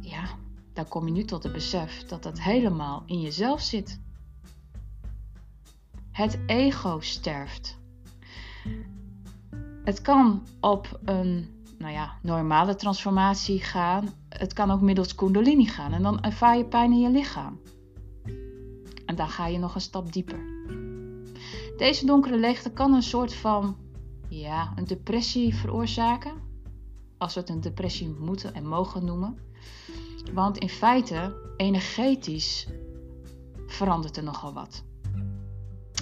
Ja, 0.00 0.22
dan 0.72 0.88
kom 0.88 1.06
je 1.06 1.12
nu 1.12 1.24
tot 1.24 1.42
het 1.42 1.52
besef 1.52 2.04
dat 2.04 2.22
dat 2.22 2.40
helemaal 2.40 3.02
in 3.06 3.20
jezelf 3.20 3.60
zit. 3.60 4.00
Het 6.10 6.38
ego 6.46 7.00
sterft. 7.00 7.78
Het 9.84 10.02
kan 10.02 10.46
op 10.60 11.00
een 11.04 11.48
nou 11.78 11.92
ja, 11.92 12.18
normale 12.22 12.74
transformatie 12.74 13.60
gaan. 13.60 14.08
Het 14.38 14.52
kan 14.52 14.70
ook 14.70 14.80
middels 14.80 15.14
kundalini 15.14 15.66
gaan 15.66 15.92
en 15.92 16.02
dan 16.02 16.20
ervaar 16.20 16.56
je 16.56 16.64
pijn 16.64 16.92
in 16.92 17.00
je 17.00 17.10
lichaam. 17.10 17.60
En 19.06 19.16
dan 19.16 19.28
ga 19.28 19.46
je 19.46 19.58
nog 19.58 19.74
een 19.74 19.80
stap 19.80 20.12
dieper. 20.12 20.38
Deze 21.76 22.06
donkere 22.06 22.38
leegte 22.38 22.70
kan 22.70 22.92
een 22.92 23.02
soort 23.02 23.34
van 23.34 23.76
ja, 24.28 24.72
een 24.76 24.84
depressie 24.84 25.54
veroorzaken. 25.54 26.32
Als 27.18 27.34
we 27.34 27.40
het 27.40 27.48
een 27.48 27.60
depressie 27.60 28.08
moeten 28.08 28.54
en 28.54 28.66
mogen 28.66 29.04
noemen. 29.04 29.38
Want 30.32 30.58
in 30.58 30.68
feite, 30.68 31.34
energetisch 31.56 32.66
verandert 33.66 34.16
er 34.16 34.22
nogal 34.22 34.52
wat. 34.52 34.82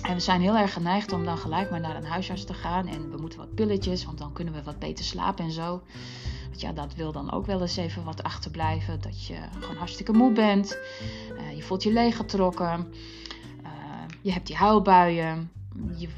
En 0.03 0.15
we 0.15 0.21
zijn 0.21 0.41
heel 0.41 0.57
erg 0.57 0.73
geneigd 0.73 1.13
om 1.13 1.25
dan 1.25 1.39
gelijk 1.39 1.71
maar 1.71 1.81
naar 1.81 1.97
een 1.97 2.05
huisarts 2.05 2.45
te 2.45 2.55
gaan. 2.55 2.87
En 2.87 3.11
we 3.11 3.17
moeten 3.17 3.39
wat 3.39 3.55
pilletjes, 3.55 4.05
want 4.05 4.19
dan 4.19 4.33
kunnen 4.33 4.55
we 4.55 4.63
wat 4.63 4.79
beter 4.79 5.05
slapen 5.05 5.45
en 5.45 5.53
zo. 5.53 5.83
Ja, 6.61 6.73
dat 6.73 6.95
wil 6.95 7.13
dan 7.13 7.33
ook 7.33 7.47
wel 7.47 7.61
eens 7.61 7.77
even 7.77 8.05
wat 8.05 8.23
achterblijven. 8.23 9.01
Dat 9.01 9.27
je 9.27 9.37
gewoon 9.59 9.77
hartstikke 9.77 10.13
moe 10.13 10.33
bent. 10.33 10.79
Uh, 11.39 11.57
je 11.57 11.63
voelt 11.63 11.83
je 11.83 11.93
leeggetrokken. 11.93 12.93
Uh, 13.63 13.71
je 14.23 14.33
hebt 14.33 14.47
die 14.47 14.57
huilbuien. 14.57 15.51
Je, 15.97 16.09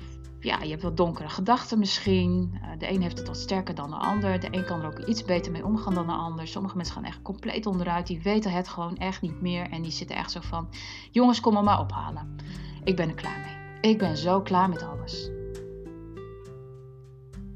ja, 0.41 0.63
je 0.63 0.71
hebt 0.71 0.83
wat 0.83 0.97
donkere 0.97 1.29
gedachten 1.29 1.79
misschien. 1.79 2.51
Uh, 2.55 2.79
de 2.79 2.91
een 2.91 3.03
heeft 3.03 3.19
het 3.19 3.27
wat 3.27 3.37
sterker 3.37 3.75
dan 3.75 3.91
de 3.91 3.97
ander. 3.97 4.41
De 4.41 4.49
een 4.51 4.65
kan 4.65 4.81
er 4.81 4.87
ook 4.87 5.07
iets 5.07 5.25
beter 5.25 5.53
mee 5.53 5.65
omgaan 5.65 5.95
dan 5.95 6.07
de 6.07 6.13
ander. 6.13 6.47
Sommige 6.47 6.77
mensen 6.77 6.95
gaan 6.95 7.05
echt 7.05 7.23
compleet 7.23 7.67
onderuit. 7.67 8.07
Die 8.07 8.23
weten 8.23 8.53
het 8.53 8.69
gewoon 8.69 8.97
echt 8.97 9.23
niet 9.23 9.41
meer. 9.41 9.71
En 9.71 9.83
die 9.83 9.93
zitten 9.93 10.17
echt 10.17 10.31
zo 10.31 10.41
van: 10.41 10.69
jongens, 11.11 11.41
kom 11.41 11.55
me 11.55 11.63
maar 11.63 11.81
ophalen. 11.81 12.37
Ik 12.85 12.97
ben 12.97 13.09
er 13.09 13.15
klaar 13.15 13.41
mee. 13.41 13.91
Ik 13.93 13.99
ben 13.99 14.17
zo 14.17 14.41
klaar 14.41 14.69
met 14.69 14.83
alles. 14.83 15.31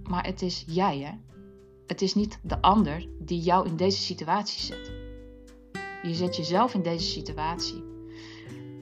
Maar 0.03 0.25
het 0.25 0.43
is 0.43 0.65
jij, 0.67 0.99
hè? 0.99 1.34
Het 1.87 2.03
is 2.03 2.15
niet 2.15 2.39
de 2.43 2.61
ander 2.61 3.09
die 3.19 3.41
jou 3.41 3.69
in 3.69 3.77
deze 3.77 3.99
situatie 3.99 4.61
zet. 4.61 4.93
Je 6.03 6.15
zet 6.15 6.37
jezelf 6.37 6.75
in 6.75 6.83
deze 6.83 7.11
situatie. 7.11 7.85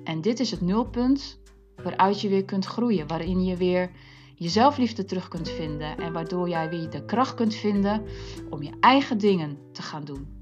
En 0.05 0.21
dit 0.21 0.41
is 0.41 0.51
het 0.51 0.61
nulpunt 0.61 1.41
waaruit 1.83 2.21
je 2.21 2.29
weer 2.29 2.45
kunt 2.45 2.65
groeien, 2.65 3.07
waarin 3.07 3.45
je 3.45 3.57
weer 3.57 3.91
je 4.35 4.49
zelfliefde 4.49 5.05
terug 5.05 5.29
kunt 5.29 5.49
vinden 5.49 5.99
en 5.99 6.13
waardoor 6.13 6.49
jij 6.49 6.71
weer 6.71 6.91
de 6.91 7.05
kracht 7.05 7.35
kunt 7.35 7.55
vinden 7.55 8.03
om 8.51 8.63
je 8.63 8.73
eigen 8.81 9.19
dingen 9.19 9.59
te 9.73 9.83
gaan 9.83 10.05
doen. 10.05 10.41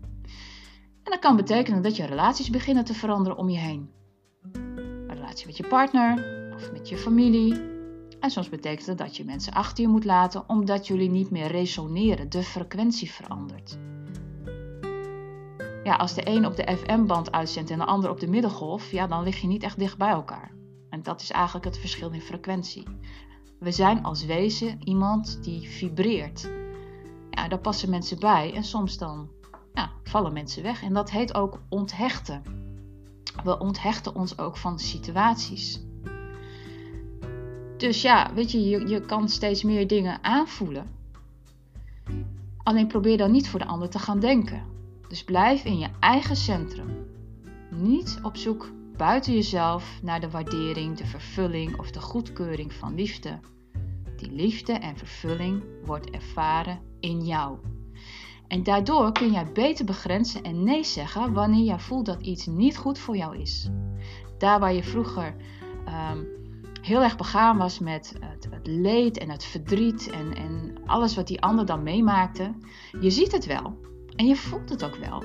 En 1.03 1.11
dat 1.11 1.19
kan 1.19 1.37
betekenen 1.37 1.83
dat 1.83 1.97
je 1.97 2.07
relaties 2.07 2.51
beginnen 2.51 2.85
te 2.85 2.95
veranderen 2.95 3.39
om 3.39 3.49
je 3.49 3.59
heen. 3.59 3.91
Een 4.53 5.09
relatie 5.09 5.47
met 5.47 5.57
je 5.57 5.67
partner, 5.67 6.15
of 6.55 6.73
met 6.73 6.89
je 6.89 6.97
familie. 6.97 7.80
En 8.21 8.31
soms 8.31 8.49
betekent 8.49 8.87
het 8.87 8.99
dat 8.99 9.17
je 9.17 9.25
mensen 9.25 9.53
achter 9.53 9.85
je 9.85 9.91
moet 9.91 10.05
laten 10.05 10.49
omdat 10.49 10.87
jullie 10.87 11.11
niet 11.11 11.31
meer 11.31 11.47
resoneren, 11.47 12.31
de 12.31 12.43
frequentie 12.43 13.11
verandert. 13.11 13.79
Ja, 15.85 15.97
als 15.97 16.15
de 16.15 16.29
een 16.29 16.47
op 16.47 16.57
de 16.57 16.77
FM-band 16.77 17.33
uitzendt 17.33 17.71
en 17.71 17.79
de 17.79 17.85
ander 17.85 18.11
op 18.11 18.21
de 18.21 18.29
middengolf, 18.29 18.91
ja, 18.91 19.07
dan 19.07 19.23
lig 19.23 19.41
je 19.41 19.47
niet 19.47 19.63
echt 19.63 19.79
dicht 19.79 19.99
bij 19.99 20.11
elkaar. 20.11 20.51
En 20.91 21.03
dat 21.03 21.21
is 21.21 21.31
eigenlijk 21.31 21.65
het 21.65 21.79
verschil 21.79 22.11
in 22.11 22.21
frequentie. 22.21 22.85
We 23.59 23.73
zijn 23.73 24.03
als 24.03 24.25
wezen 24.25 24.79
iemand 24.85 25.39
die 25.43 25.69
vibreert. 25.69 26.51
Ja, 27.31 27.49
daar 27.49 27.61
passen 27.61 27.91
mensen 27.91 28.19
bij 28.19 28.55
en 28.55 28.65
soms 28.65 28.99
dan 28.99 29.29
ja, 29.75 29.91
vallen 30.03 30.33
mensen 30.33 30.63
weg. 30.63 30.83
En 30.83 30.93
dat 30.93 31.11
heet 31.11 31.35
ook 31.35 31.61
onthechten. 31.69 32.43
We 33.45 33.59
onthechten 33.59 34.15
ons 34.15 34.39
ook 34.39 34.57
van 34.57 34.79
situaties. 34.79 35.81
Dus 37.81 38.03
ja, 38.03 38.31
weet 38.35 38.51
je, 38.51 38.69
je, 38.69 38.89
je 38.89 39.01
kan 39.01 39.29
steeds 39.29 39.63
meer 39.63 39.87
dingen 39.87 40.25
aanvoelen. 40.25 40.87
Alleen 42.63 42.87
probeer 42.87 43.17
dan 43.17 43.31
niet 43.31 43.49
voor 43.49 43.59
de 43.59 43.67
ander 43.67 43.89
te 43.89 43.99
gaan 43.99 44.21
denken. 44.21 44.63
Dus 45.09 45.25
blijf 45.25 45.65
in 45.65 45.79
je 45.79 45.89
eigen 46.01 46.37
centrum. 46.37 46.89
Niet 47.71 48.19
op 48.23 48.37
zoek 48.37 48.71
buiten 48.97 49.35
jezelf 49.35 49.99
naar 50.03 50.21
de 50.21 50.31
waardering, 50.31 50.97
de 50.97 51.07
vervulling 51.07 51.79
of 51.79 51.91
de 51.91 52.01
goedkeuring 52.01 52.73
van 52.73 52.95
liefde. 52.95 53.39
Die 54.17 54.33
liefde 54.33 54.73
en 54.73 54.97
vervulling 54.97 55.63
wordt 55.85 56.11
ervaren 56.11 56.81
in 57.01 57.25
jou. 57.25 57.59
En 58.49 58.63
daardoor 58.63 59.13
kun 59.13 59.33
jij 59.33 59.53
beter 59.53 59.85
begrenzen 59.85 60.43
en 60.43 60.65
nee 60.65 60.85
zeggen 60.85 61.33
wanneer 61.33 61.65
jij 61.65 61.79
voelt 61.79 62.07
dat 62.07 62.23
iets 62.23 62.47
niet 62.47 62.77
goed 62.77 62.99
voor 62.99 63.17
jou 63.17 63.37
is. 63.39 63.69
Daar 64.39 64.61
waar 64.61 64.73
je 64.73 64.85
vroeger 64.85 65.35
um, 65.89 66.40
heel 66.83 67.03
erg 67.03 67.17
begaan 67.17 67.59
was 67.59 67.79
met 67.79 68.15
het, 68.21 68.49
het 68.51 68.67
leed 68.67 69.19
en 69.19 69.31
het 69.31 69.45
verdriet 69.45 70.11
en, 70.11 70.35
en 70.35 70.79
alles 70.87 71.15
wat 71.15 71.27
die 71.27 71.41
ander 71.41 71.67
dan 71.67 71.83
meemaakte. 71.83 72.55
Je 73.01 73.11
ziet 73.11 73.33
het 73.33 73.47
wel 73.47 73.79
en 74.17 74.27
je 74.27 74.37
voelt 74.37 74.69
het 74.69 74.85
ook 74.85 74.97
wel. 74.97 75.25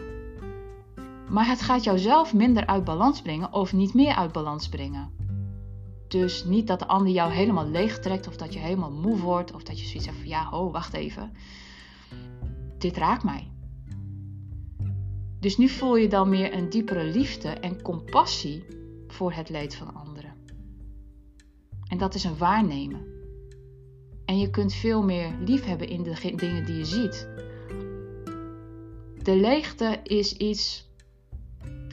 Maar 1.30 1.48
het 1.48 1.62
gaat 1.62 1.84
jouzelf 1.84 2.34
minder 2.34 2.66
uit 2.66 2.84
balans 2.84 3.22
brengen 3.22 3.54
of 3.54 3.74
niet 3.74 3.94
meer 3.94 4.16
uit 4.16 4.32
balans 4.32 4.70
brengen. 4.70 5.14
Dus 6.08 6.44
niet 6.44 6.68
dat 6.68 6.80
de 6.80 6.88
ander 6.88 7.14
jou 7.14 7.32
helemaal 7.32 7.68
leeg 7.68 8.00
trekt 8.00 8.28
of 8.28 8.36
dat 8.36 8.54
je 8.54 8.60
helemaal 8.60 8.92
moe 8.92 9.20
wordt 9.20 9.54
of 9.54 9.64
dat 9.64 9.80
je 9.80 9.86
zoiets 9.86 10.06
hebt 10.06 10.18
van 10.18 10.28
ja, 10.28 10.50
ho, 10.50 10.72
wacht 10.72 10.94
even. 10.94 11.32
Dit 12.78 12.98
raakt 12.98 13.24
mij. 13.24 13.52
Dus 15.40 15.58
nu 15.58 15.70
voel 15.70 15.96
je 15.96 16.08
dan 16.08 16.30
meer 16.30 16.54
een 16.54 16.70
diepere 16.70 17.04
liefde 17.04 17.50
en 17.50 17.82
compassie 17.82 18.66
voor 19.08 19.34
het 19.34 19.50
leed 19.50 19.76
van 19.76 19.94
anderen. 19.94 20.15
En 21.88 21.98
dat 21.98 22.16
is 22.16 22.24
een 22.24 22.38
waarnemen. 22.38 23.06
En 24.26 24.40
je 24.40 24.50
kunt 24.50 24.74
veel 24.74 25.04
meer 25.04 25.36
liefhebben 25.40 25.90
in 25.90 26.04
de 26.04 26.34
dingen 26.36 26.66
die 26.66 26.78
je 26.78 26.86
ziet. 26.86 27.28
De 29.24 29.36
leegte 29.36 30.00
is 30.04 30.34
iets. 30.34 30.90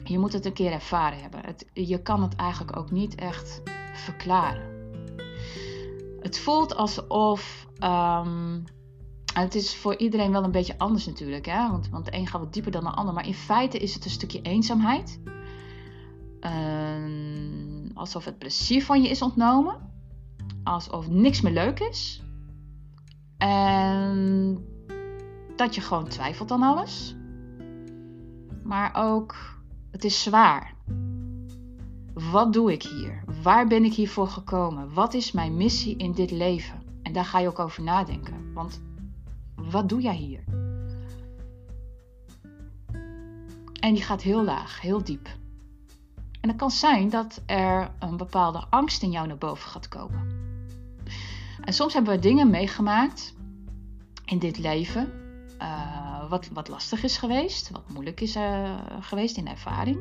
Je 0.03 0.19
moet 0.19 0.33
het 0.33 0.45
een 0.45 0.53
keer 0.53 0.71
ervaren 0.71 1.19
hebben. 1.19 1.45
Het, 1.45 1.69
je 1.73 2.01
kan 2.01 2.21
het 2.21 2.35
eigenlijk 2.35 2.77
ook 2.77 2.91
niet 2.91 3.15
echt 3.15 3.61
verklaren. 3.93 4.71
Het 6.19 6.39
voelt 6.39 6.75
alsof. 6.75 7.67
Um, 7.79 8.63
het 9.33 9.55
is 9.55 9.75
voor 9.75 9.97
iedereen 9.97 10.31
wel 10.31 10.43
een 10.43 10.51
beetje 10.51 10.77
anders 10.77 11.05
natuurlijk. 11.05 11.45
Hè? 11.45 11.69
Want, 11.69 11.89
want 11.89 12.05
de 12.05 12.13
een 12.13 12.27
gaat 12.27 12.41
wat 12.41 12.53
dieper 12.53 12.71
dan 12.71 12.83
de 12.83 12.89
ander. 12.89 13.13
Maar 13.13 13.27
in 13.27 13.33
feite 13.33 13.77
is 13.77 13.93
het 13.93 14.05
een 14.05 14.11
stukje 14.11 14.41
eenzaamheid. 14.41 15.19
Um, 16.41 17.32
alsof 18.03 18.25
het 18.25 18.37
plezier 18.37 18.83
van 18.83 19.01
je 19.01 19.09
is 19.09 19.21
ontnomen 19.21 19.91
alsof 20.63 21.09
niks 21.09 21.41
meer 21.41 21.53
leuk 21.53 21.79
is. 21.79 22.23
En 23.37 24.57
dat 25.55 25.75
je 25.75 25.81
gewoon 25.81 26.07
twijfelt 26.07 26.51
aan 26.51 26.63
alles. 26.63 27.15
Maar 28.63 28.91
ook, 28.95 29.35
het 29.91 30.03
is 30.03 30.23
zwaar. 30.23 30.73
Wat 32.13 32.53
doe 32.53 32.71
ik 32.71 32.83
hier? 32.83 33.23
waar 33.41 33.67
ben 33.67 33.83
ik 33.83 33.93
hiervoor 33.93 34.27
gekomen? 34.27 34.93
Wat 34.93 35.13
is 35.13 35.31
mijn 35.31 35.57
missie 35.57 35.97
in 35.97 36.11
dit 36.11 36.31
leven? 36.31 36.81
En 37.03 37.13
daar 37.13 37.25
ga 37.25 37.39
je 37.39 37.47
ook 37.47 37.59
over 37.59 37.83
nadenken. 37.83 38.53
Want 38.53 38.81
wat 39.55 39.89
doe 39.89 40.01
jij 40.01 40.15
hier? 40.15 40.43
En 43.79 43.93
die 43.93 44.03
gaat 44.03 44.21
heel 44.21 44.43
laag, 44.43 44.81
heel 44.81 45.03
diep. 45.03 45.29
En 46.43 46.49
het 46.49 46.57
kan 46.57 46.71
zijn 46.71 47.09
dat 47.09 47.41
er 47.45 47.91
een 47.99 48.17
bepaalde 48.17 48.63
angst 48.69 49.03
in 49.03 49.11
jou 49.11 49.27
naar 49.27 49.37
boven 49.37 49.69
gaat 49.69 49.87
komen. 49.87 50.27
En 51.61 51.73
soms 51.73 51.93
hebben 51.93 52.13
we 52.13 52.19
dingen 52.19 52.49
meegemaakt 52.49 53.33
in 54.25 54.39
dit 54.39 54.57
leven. 54.57 55.11
Uh, 55.61 56.29
wat, 56.29 56.47
wat 56.47 56.67
lastig 56.67 57.03
is 57.03 57.17
geweest, 57.17 57.69
wat 57.69 57.89
moeilijk 57.89 58.21
is 58.21 58.35
uh, 58.35 58.77
geweest 58.99 59.37
in 59.37 59.47
ervaring. 59.47 59.99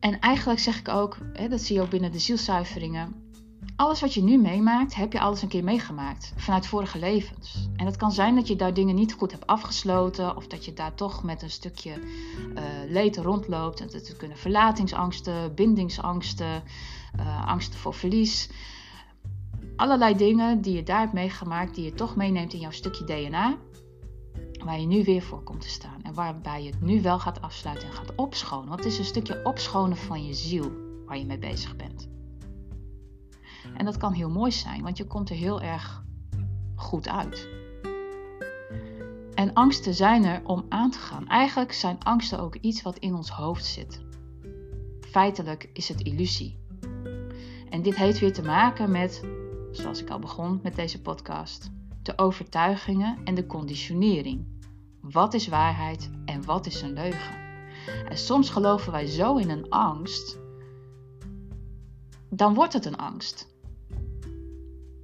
En 0.00 0.20
eigenlijk 0.20 0.60
zeg 0.60 0.78
ik 0.78 0.88
ook, 0.88 1.18
hè, 1.32 1.48
dat 1.48 1.60
zie 1.60 1.76
je 1.76 1.82
ook 1.82 1.90
binnen 1.90 2.12
de 2.12 2.18
zielzuiveringen. 2.18 3.27
Alles 3.76 4.00
wat 4.00 4.14
je 4.14 4.22
nu 4.22 4.38
meemaakt, 4.38 4.94
heb 4.94 5.12
je 5.12 5.20
alles 5.20 5.42
een 5.42 5.48
keer 5.48 5.64
meegemaakt 5.64 6.32
vanuit 6.36 6.66
vorige 6.66 6.98
levens. 6.98 7.68
En 7.76 7.86
het 7.86 7.96
kan 7.96 8.12
zijn 8.12 8.34
dat 8.34 8.48
je 8.48 8.56
daar 8.56 8.74
dingen 8.74 8.94
niet 8.94 9.12
goed 9.12 9.30
hebt 9.30 9.46
afgesloten, 9.46 10.36
of 10.36 10.46
dat 10.46 10.64
je 10.64 10.72
daar 10.72 10.94
toch 10.94 11.22
met 11.22 11.42
een 11.42 11.50
stukje 11.50 11.90
uh, 11.98 12.62
leed 12.88 13.16
rondloopt. 13.16 13.80
En 13.80 13.88
dat 13.90 14.16
kunnen 14.16 14.36
verlatingsangsten, 14.36 15.54
bindingsangsten, 15.54 16.62
uh, 17.18 17.46
angsten 17.46 17.78
voor 17.78 17.94
verlies. 17.94 18.50
Allerlei 19.76 20.16
dingen 20.16 20.60
die 20.60 20.74
je 20.74 20.82
daar 20.82 21.00
hebt 21.00 21.12
meegemaakt, 21.12 21.74
die 21.74 21.84
je 21.84 21.94
toch 21.94 22.16
meeneemt 22.16 22.52
in 22.52 22.60
jouw 22.60 22.70
stukje 22.70 23.04
DNA, 23.04 23.56
waar 24.64 24.80
je 24.80 24.86
nu 24.86 25.04
weer 25.04 25.22
voor 25.22 25.42
komt 25.42 25.60
te 25.60 25.68
staan. 25.68 26.02
En 26.02 26.14
waarbij 26.14 26.62
je 26.62 26.70
het 26.70 26.80
nu 26.80 27.02
wel 27.02 27.18
gaat 27.18 27.42
afsluiten 27.42 27.88
en 27.88 27.94
gaat 27.94 28.14
opschonen. 28.14 28.68
Want 28.68 28.84
het 28.84 28.92
is 28.92 28.98
een 28.98 29.04
stukje 29.04 29.40
opschonen 29.44 29.96
van 29.96 30.26
je 30.26 30.34
ziel 30.34 30.72
waar 31.06 31.18
je 31.18 31.26
mee 31.26 31.38
bezig 31.38 31.76
bent. 31.76 32.17
En 33.76 33.84
dat 33.84 33.96
kan 33.96 34.12
heel 34.12 34.30
mooi 34.30 34.52
zijn, 34.52 34.82
want 34.82 34.96
je 34.96 35.06
komt 35.06 35.30
er 35.30 35.36
heel 35.36 35.60
erg 35.60 36.04
goed 36.74 37.08
uit. 37.08 37.48
En 39.34 39.52
angsten 39.52 39.94
zijn 39.94 40.24
er 40.24 40.40
om 40.44 40.64
aan 40.68 40.90
te 40.90 40.98
gaan. 40.98 41.26
Eigenlijk 41.28 41.72
zijn 41.72 41.98
angsten 42.02 42.40
ook 42.40 42.54
iets 42.54 42.82
wat 42.82 42.98
in 42.98 43.14
ons 43.14 43.30
hoofd 43.30 43.64
zit. 43.64 44.02
Feitelijk 45.00 45.70
is 45.72 45.88
het 45.88 46.00
illusie. 46.00 46.58
En 47.70 47.82
dit 47.82 47.96
heeft 47.96 48.18
weer 48.18 48.32
te 48.32 48.42
maken 48.42 48.90
met, 48.90 49.24
zoals 49.72 50.02
ik 50.02 50.10
al 50.10 50.18
begon 50.18 50.60
met 50.62 50.76
deze 50.76 51.00
podcast, 51.02 51.70
de 52.02 52.18
overtuigingen 52.18 53.18
en 53.24 53.34
de 53.34 53.46
conditionering. 53.46 54.46
Wat 55.00 55.34
is 55.34 55.48
waarheid 55.48 56.10
en 56.24 56.44
wat 56.44 56.66
is 56.66 56.82
een 56.82 56.92
leugen? 56.92 57.36
En 58.08 58.18
soms 58.18 58.50
geloven 58.50 58.92
wij 58.92 59.06
zo 59.06 59.36
in 59.36 59.50
een 59.50 59.68
angst, 59.68 60.38
dan 62.30 62.54
wordt 62.54 62.72
het 62.72 62.84
een 62.84 62.96
angst. 62.96 63.56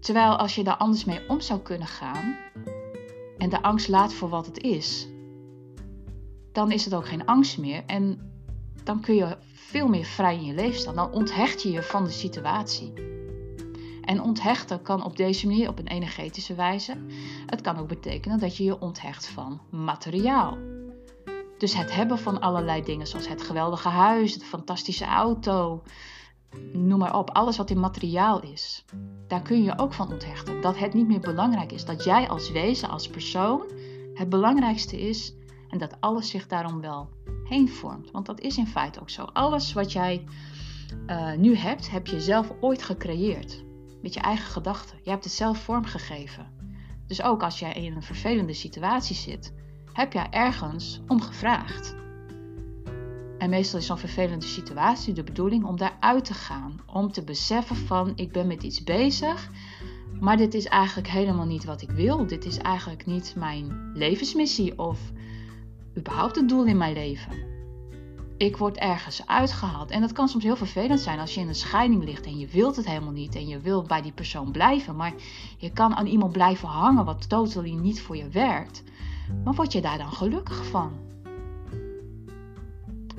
Terwijl 0.04 0.37
als 0.37 0.54
je 0.54 0.64
daar 0.64 0.76
anders 0.76 1.04
mee 1.04 1.28
om 1.28 1.40
zou 1.40 1.61
kunnen 1.61 1.88
gaan 1.88 2.37
en 3.38 3.49
de 3.49 3.62
angst 3.62 3.88
laat 3.88 4.14
voor 4.14 4.28
wat 4.28 4.46
het 4.46 4.62
is, 4.62 5.08
dan 6.52 6.73
is 6.73 6.84
het 6.84 6.94
ook 6.94 7.08
geen 7.08 7.26
angst 7.26 7.58
meer 7.58 7.82
en 7.87 8.32
dan 8.82 9.00
kun 9.00 9.14
je 9.14 9.37
veel 9.52 9.88
meer 9.88 10.04
vrij 10.04 10.34
in 10.34 10.44
je 10.44 10.54
leven 10.54 10.80
staan. 10.80 10.94
Dan 10.94 11.12
onthecht 11.12 11.62
je 11.62 11.70
je 11.70 11.82
van 11.82 12.04
de 12.04 12.11
situatie. 12.11 12.92
En 14.02 14.23
onthechten 14.23 14.82
kan 14.82 15.04
op 15.04 15.16
deze 15.16 15.46
manier, 15.46 15.68
op 15.68 15.78
een 15.78 15.88
energetische 15.88 16.54
wijze. 16.54 16.96
Het 17.46 17.61
kan 17.61 17.78
ook 17.78 17.88
betekenen 17.88 18.38
dat 18.38 18.56
je 18.56 18.64
je 18.64 18.80
onthecht 18.80 19.26
van 19.28 19.61
materiaal. 19.70 20.58
Dus 21.58 21.75
het 21.75 21.94
hebben 21.94 22.18
van 22.18 22.40
allerlei 22.40 22.82
dingen, 22.82 23.06
zoals 23.06 23.28
het 23.28 23.42
geweldige 23.42 23.88
huis, 23.88 24.38
de 24.38 24.44
fantastische 24.44 25.04
auto, 25.04 25.83
noem 26.73 26.99
maar 26.99 27.19
op, 27.19 27.31
alles 27.31 27.57
wat 27.57 27.71
in 27.71 27.81
materiaal 27.81 28.43
is, 28.43 28.85
daar 29.27 29.43
kun 29.43 29.62
je 29.62 29.79
ook 29.79 29.93
van 29.93 30.12
onthechten. 30.12 30.61
Dat 30.61 30.79
het 30.79 30.95
niet 30.95 31.07
meer 31.07 31.21
belangrijk 31.21 31.73
is. 31.73 31.85
Dat 31.85 32.05
jij 32.05 32.29
als 32.29 32.51
wezen, 32.51 32.88
als 32.88 33.09
persoon, 33.09 33.62
het 34.14 34.29
belangrijkste 34.29 35.01
is 35.01 35.35
en 35.69 35.79
dat 35.79 36.01
alles 36.01 36.29
zich 36.29 36.47
daarom 36.47 36.81
wel 36.81 37.09
heen 37.45 37.69
vormt. 37.69 38.11
Want 38.11 38.27
dat 38.27 38.40
is 38.40 38.57
in 38.57 38.67
feite 38.67 39.01
ook 39.01 39.11
zo. 39.11 39.23
Alles 39.23 39.73
wat 39.73 39.93
jij 39.93 40.25
uh, 41.07 41.33
nu 41.33 41.57
hebt, 41.57 41.90
heb 41.90 42.07
je 42.07 42.21
zelf 42.21 42.53
ooit 42.61 42.83
gecreëerd. 42.83 43.64
Met 44.03 44.14
je 44.14 44.21
eigen 44.21 44.47
gedachten. 44.47 44.99
Je 45.03 45.11
hebt 45.11 45.25
het 45.25 45.33
zelf 45.33 45.59
vormgegeven. 45.59 46.53
Dus 47.07 47.23
ook 47.23 47.43
als 47.43 47.59
jij 47.59 47.73
in 47.73 47.95
een 47.95 48.03
vervelende 48.03 48.53
situatie 48.53 49.17
zit, 49.17 49.55
heb 49.93 50.12
jij 50.12 50.27
ergens 50.31 51.01
om 51.09 51.21
gevraagd. 51.21 52.04
En 53.38 53.51
meestal 53.51 53.79
is 53.79 53.87
zo'n 53.87 53.99
vervelende 53.99 54.47
situatie 54.47 55.14
de 55.14 55.25
bedoeling 55.25 55.64
om 55.64 55.77
daaruit 55.77 56.25
te 56.25 56.35
gaan. 56.35 56.81
Om 56.92 57.12
te 57.12 57.23
beseffen 57.25 57.77
van 57.77 58.12
ik 58.16 58.33
ben 58.33 58.47
met 58.47 58.62
iets 58.62 58.85
bezig, 58.85 59.51
maar 60.20 60.37
dit 60.37 60.55
is 60.55 60.66
eigenlijk 60.66 61.09
helemaal 61.09 61.47
niet 61.47 61.64
wat 61.64 61.83
ik 61.83 61.90
wil. 61.90 62.27
Dit 62.27 62.44
is 62.44 62.59
eigenlijk 62.59 63.07
niet 63.07 63.35
mijn 63.37 63.90
levensmissie 63.94 64.79
of 64.79 64.99
überhaupt 65.97 66.37
het 66.37 66.49
doel 66.49 66.64
in 66.64 66.77
mijn 66.77 66.92
leven. 66.92 67.53
Ik 68.37 68.57
word 68.57 68.77
ergens 68.77 69.27
uitgehaald. 69.27 69.90
En 69.90 70.01
dat 70.01 70.12
kan 70.12 70.29
soms 70.29 70.44
heel 70.44 70.57
vervelend 70.57 71.01
zijn 71.01 71.18
als 71.18 71.35
je 71.35 71.40
in 71.40 71.49
een 71.49 71.55
scheiding 71.55 72.05
ligt 72.05 72.27
en 72.27 72.38
je 72.38 72.47
wilt 72.47 72.77
het 72.77 72.87
helemaal 72.87 73.12
niet 73.12 73.35
en 73.35 73.49
je 73.49 73.59
wilt 73.59 73.87
bij 73.87 74.03
die 74.03 74.12
persoon 74.12 74.53
blijven. 74.53 74.97
Maar 74.97 75.12
je 75.59 75.73
kan 75.73 75.94
aan 75.94 76.07
iemand 76.07 76.33
blijven 76.33 76.68
hangen 76.68 77.05
wat 77.05 77.29
totaal 77.29 77.62
niet 77.62 78.03
voor 78.03 78.16
je 78.16 78.29
werkt. 78.29 78.83
Maar 79.44 79.55
word 79.55 79.73
je 79.73 79.81
daar 79.81 79.99
dan 79.99 80.12
gelukkig 80.12 80.66
van? 80.66 80.92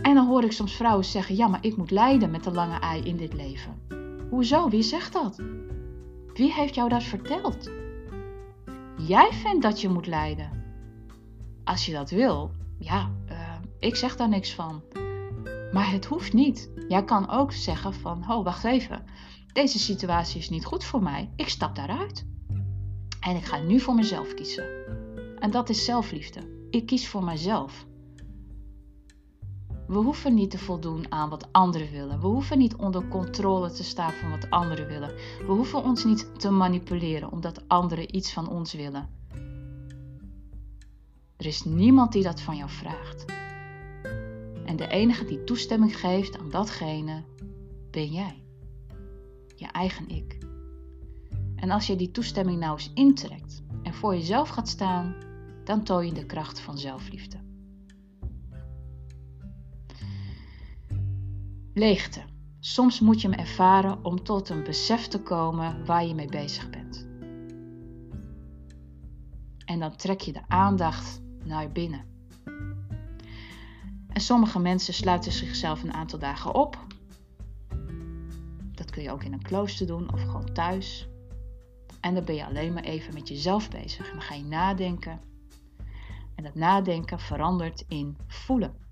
En 0.01 0.13
dan 0.13 0.27
hoor 0.27 0.43
ik 0.43 0.51
soms 0.51 0.75
vrouwen 0.75 1.05
zeggen: 1.05 1.35
Ja, 1.35 1.47
maar 1.47 1.65
ik 1.65 1.77
moet 1.77 1.91
lijden 1.91 2.31
met 2.31 2.43
de 2.43 2.51
lange 2.51 2.79
ei 2.79 3.01
in 3.01 3.17
dit 3.17 3.33
leven. 3.33 3.81
Hoezo? 4.29 4.69
Wie 4.69 4.81
zegt 4.81 5.13
dat? 5.13 5.41
Wie 6.33 6.53
heeft 6.53 6.75
jou 6.75 6.89
dat 6.89 7.03
verteld? 7.03 7.71
Jij 8.97 9.29
vindt 9.31 9.61
dat 9.61 9.81
je 9.81 9.89
moet 9.89 10.07
lijden. 10.07 10.63
Als 11.63 11.85
je 11.85 11.91
dat 11.91 12.09
wil, 12.09 12.51
ja, 12.79 13.11
uh, 13.29 13.53
ik 13.79 13.95
zeg 13.95 14.15
daar 14.15 14.29
niks 14.29 14.53
van. 14.53 14.83
Maar 15.71 15.91
het 15.91 16.05
hoeft 16.05 16.33
niet. 16.33 16.69
Jij 16.87 17.03
kan 17.03 17.29
ook 17.29 17.51
zeggen 17.51 17.93
van, 17.93 18.31
oh, 18.31 18.43
wacht 18.43 18.63
even. 18.63 19.03
Deze 19.53 19.79
situatie 19.79 20.39
is 20.39 20.49
niet 20.49 20.65
goed 20.65 20.83
voor 20.83 21.03
mij. 21.03 21.29
Ik 21.35 21.49
stap 21.49 21.75
daaruit. 21.75 22.25
En 23.19 23.35
ik 23.35 23.45
ga 23.45 23.59
nu 23.59 23.79
voor 23.79 23.95
mezelf 23.95 24.33
kiezen. 24.33 24.65
En 25.39 25.51
dat 25.51 25.69
is 25.69 25.85
zelfliefde. 25.85 26.67
Ik 26.69 26.85
kies 26.85 27.07
voor 27.07 27.23
mezelf. 27.23 27.85
We 29.87 29.97
hoeven 29.97 30.33
niet 30.33 30.51
te 30.51 30.57
voldoen 30.57 31.11
aan 31.11 31.29
wat 31.29 31.47
anderen 31.51 31.91
willen. 31.91 32.19
We 32.19 32.27
hoeven 32.27 32.57
niet 32.57 32.75
onder 32.75 33.07
controle 33.07 33.71
te 33.71 33.83
staan 33.83 34.11
van 34.11 34.29
wat 34.29 34.49
anderen 34.49 34.87
willen. 34.87 35.15
We 35.39 35.51
hoeven 35.51 35.83
ons 35.83 36.03
niet 36.03 36.39
te 36.39 36.49
manipuleren 36.49 37.31
omdat 37.31 37.67
anderen 37.67 38.15
iets 38.15 38.33
van 38.33 38.49
ons 38.49 38.73
willen. 38.73 39.09
Er 41.37 41.45
is 41.45 41.63
niemand 41.63 42.11
die 42.11 42.23
dat 42.23 42.41
van 42.41 42.57
jou 42.57 42.69
vraagt. 42.69 43.25
En 44.65 44.75
de 44.75 44.87
enige 44.87 45.25
die 45.25 45.43
toestemming 45.43 45.99
geeft 45.99 46.37
aan 46.37 46.49
datgene 46.49 47.23
ben 47.91 48.11
jij. 48.11 48.43
Je 49.55 49.67
eigen 49.67 50.09
ik. 50.09 50.37
En 51.55 51.69
als 51.69 51.87
je 51.87 51.95
die 51.95 52.11
toestemming 52.11 52.59
nou 52.59 52.73
eens 52.73 52.91
intrekt 52.93 53.63
en 53.83 53.93
voor 53.93 54.13
jezelf 54.13 54.49
gaat 54.49 54.67
staan, 54.67 55.15
dan 55.63 55.83
toon 55.83 56.05
je 56.05 56.13
de 56.13 56.25
kracht 56.25 56.59
van 56.59 56.77
zelfliefde. 56.77 57.44
Leegte. 61.77 62.21
Soms 62.59 62.99
moet 62.99 63.21
je 63.21 63.29
hem 63.29 63.39
ervaren 63.39 64.05
om 64.05 64.23
tot 64.23 64.49
een 64.49 64.63
besef 64.63 65.07
te 65.07 65.21
komen 65.21 65.85
waar 65.85 66.05
je 66.05 66.15
mee 66.15 66.27
bezig 66.27 66.69
bent. 66.69 67.07
En 69.65 69.79
dan 69.79 69.95
trek 69.95 70.21
je 70.21 70.31
de 70.31 70.41
aandacht 70.47 71.21
naar 71.43 71.71
binnen. 71.71 72.05
En 74.07 74.21
sommige 74.21 74.59
mensen 74.59 74.93
sluiten 74.93 75.31
zichzelf 75.31 75.83
een 75.83 75.93
aantal 75.93 76.19
dagen 76.19 76.53
op. 76.53 76.85
Dat 78.71 78.91
kun 78.91 79.03
je 79.03 79.11
ook 79.11 79.23
in 79.23 79.33
een 79.33 79.41
klooster 79.41 79.87
doen 79.87 80.13
of 80.13 80.21
gewoon 80.21 80.53
thuis. 80.53 81.07
En 82.01 82.13
dan 82.13 82.23
ben 82.23 82.35
je 82.35 82.45
alleen 82.45 82.73
maar 82.73 82.83
even 82.83 83.13
met 83.13 83.27
jezelf 83.27 83.69
bezig. 83.69 84.11
Dan 84.11 84.21
ga 84.21 84.35
je 84.35 84.45
nadenken. 84.45 85.19
En 86.35 86.43
dat 86.43 86.55
nadenken 86.55 87.19
verandert 87.19 87.85
in 87.87 88.17
voelen. 88.27 88.84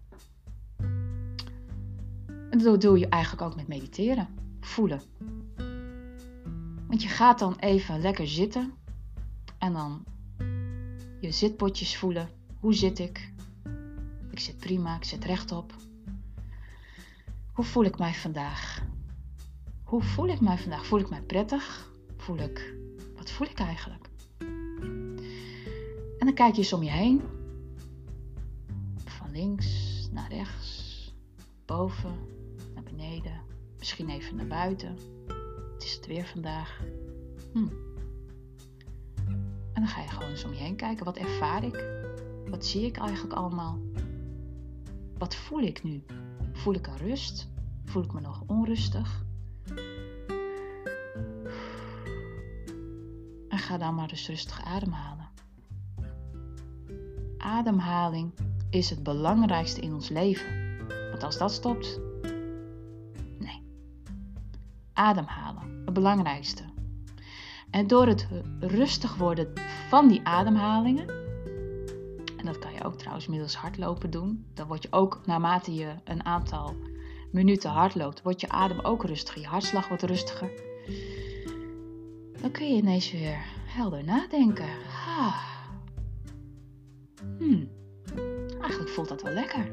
En 2.53 2.59
dat 2.59 2.81
doe 2.81 2.99
je 2.99 3.07
eigenlijk 3.07 3.43
ook 3.43 3.55
met 3.55 3.67
mediteren. 3.67 4.27
Voelen. 4.59 5.01
Want 6.87 7.01
je 7.01 7.07
gaat 7.07 7.39
dan 7.39 7.55
even 7.59 8.01
lekker 8.01 8.27
zitten. 8.27 8.73
En 9.57 9.73
dan 9.73 10.03
je 11.19 11.31
zitpotjes 11.31 11.97
voelen. 11.97 12.29
Hoe 12.59 12.73
zit 12.73 12.99
ik? 12.99 13.33
Ik 14.31 14.39
zit 14.39 14.57
prima, 14.57 14.95
ik 14.95 15.03
zit 15.03 15.25
rechtop. 15.25 15.73
Hoe 17.53 17.65
voel 17.65 17.83
ik 17.83 17.97
mij 17.97 18.13
vandaag? 18.13 18.83
Hoe 19.83 20.03
voel 20.03 20.27
ik 20.27 20.41
mij 20.41 20.57
vandaag? 20.57 20.85
Voel 20.85 20.99
ik 20.99 21.09
mij 21.09 21.21
prettig? 21.21 21.91
Voel 22.17 22.37
ik. 22.37 22.75
Wat 23.15 23.31
voel 23.31 23.47
ik 23.47 23.59
eigenlijk? 23.59 24.09
En 26.19 26.25
dan 26.25 26.33
kijk 26.33 26.53
je 26.53 26.61
eens 26.61 26.73
om 26.73 26.83
je 26.83 26.91
heen. 26.91 27.21
Van 29.05 29.31
links 29.31 30.07
naar 30.11 30.29
rechts, 30.29 31.13
boven, 31.65 32.32
Misschien 33.83 34.09
even 34.09 34.35
naar 34.35 34.47
buiten. 34.47 34.97
Het 35.73 35.83
is 35.83 35.95
het 35.95 36.05
weer 36.05 36.25
vandaag. 36.25 36.79
Hm. 37.51 37.67
En 39.73 39.81
dan 39.81 39.87
ga 39.87 40.01
je 40.01 40.07
gewoon 40.07 40.29
eens 40.29 40.43
om 40.43 40.51
je 40.51 40.59
heen 40.59 40.75
kijken. 40.75 41.05
Wat 41.05 41.17
ervaar 41.17 41.63
ik? 41.63 41.85
Wat 42.49 42.65
zie 42.65 42.85
ik 42.85 42.97
eigenlijk 42.97 43.33
allemaal? 43.33 43.79
Wat 45.17 45.35
voel 45.35 45.61
ik 45.61 45.83
nu? 45.83 46.03
Voel 46.53 46.73
ik 46.73 46.87
een 46.87 46.97
rust? 46.97 47.49
Voel 47.85 48.03
ik 48.03 48.13
me 48.13 48.21
nog 48.21 48.43
onrustig? 48.47 49.23
En 53.47 53.59
ga 53.59 53.77
dan 53.77 53.95
maar 53.95 54.09
eens 54.09 54.27
rustig 54.27 54.65
ademhalen. 54.65 55.29
Ademhaling 57.37 58.33
is 58.69 58.89
het 58.89 59.03
belangrijkste 59.03 59.81
in 59.81 59.93
ons 59.93 60.09
leven. 60.09 60.77
Want 61.09 61.23
als 61.23 61.37
dat 61.37 61.51
stopt, 61.51 61.99
Ademhalen, 65.03 65.81
het 65.85 65.93
belangrijkste. 65.93 66.63
En 67.69 67.87
door 67.87 68.07
het 68.07 68.27
rustig 68.59 69.15
worden 69.15 69.53
van 69.87 70.07
die 70.07 70.21
ademhalingen, 70.23 71.07
en 72.37 72.45
dat 72.45 72.59
kan 72.59 72.73
je 72.73 72.83
ook 72.83 72.97
trouwens 72.97 73.27
middels 73.27 73.55
hardlopen 73.55 74.09
doen, 74.09 74.45
dan 74.53 74.67
word 74.67 74.83
je 74.83 74.91
ook 74.91 75.21
naarmate 75.25 75.73
je 75.75 75.93
een 76.03 76.25
aantal 76.25 76.75
minuten 77.31 77.69
hardloopt, 77.69 78.21
wordt 78.21 78.41
je 78.41 78.49
adem 78.49 78.79
ook 78.79 79.03
rustiger, 79.05 79.41
je 79.41 79.47
hartslag 79.47 79.87
wordt 79.87 80.03
rustiger. 80.03 80.51
Dan 82.41 82.51
kun 82.51 82.67
je 82.67 82.81
ineens 82.81 83.11
weer 83.11 83.37
helder 83.65 84.03
nadenken. 84.03 84.69
Hmm. 87.37 87.69
Eigenlijk 88.61 88.89
voelt 88.89 89.09
dat 89.09 89.21
wel 89.21 89.33
lekker. 89.33 89.71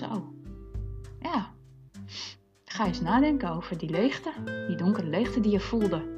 Zo. 0.00 0.32
Ja. 1.20 1.50
Ga 2.64 2.86
eens 2.86 3.00
nadenken 3.00 3.50
over 3.50 3.78
die 3.78 3.90
leegte. 3.90 4.32
Die 4.66 4.76
donkere 4.76 5.06
leegte 5.06 5.40
die 5.40 5.52
je 5.52 5.60
voelde. 5.60 6.08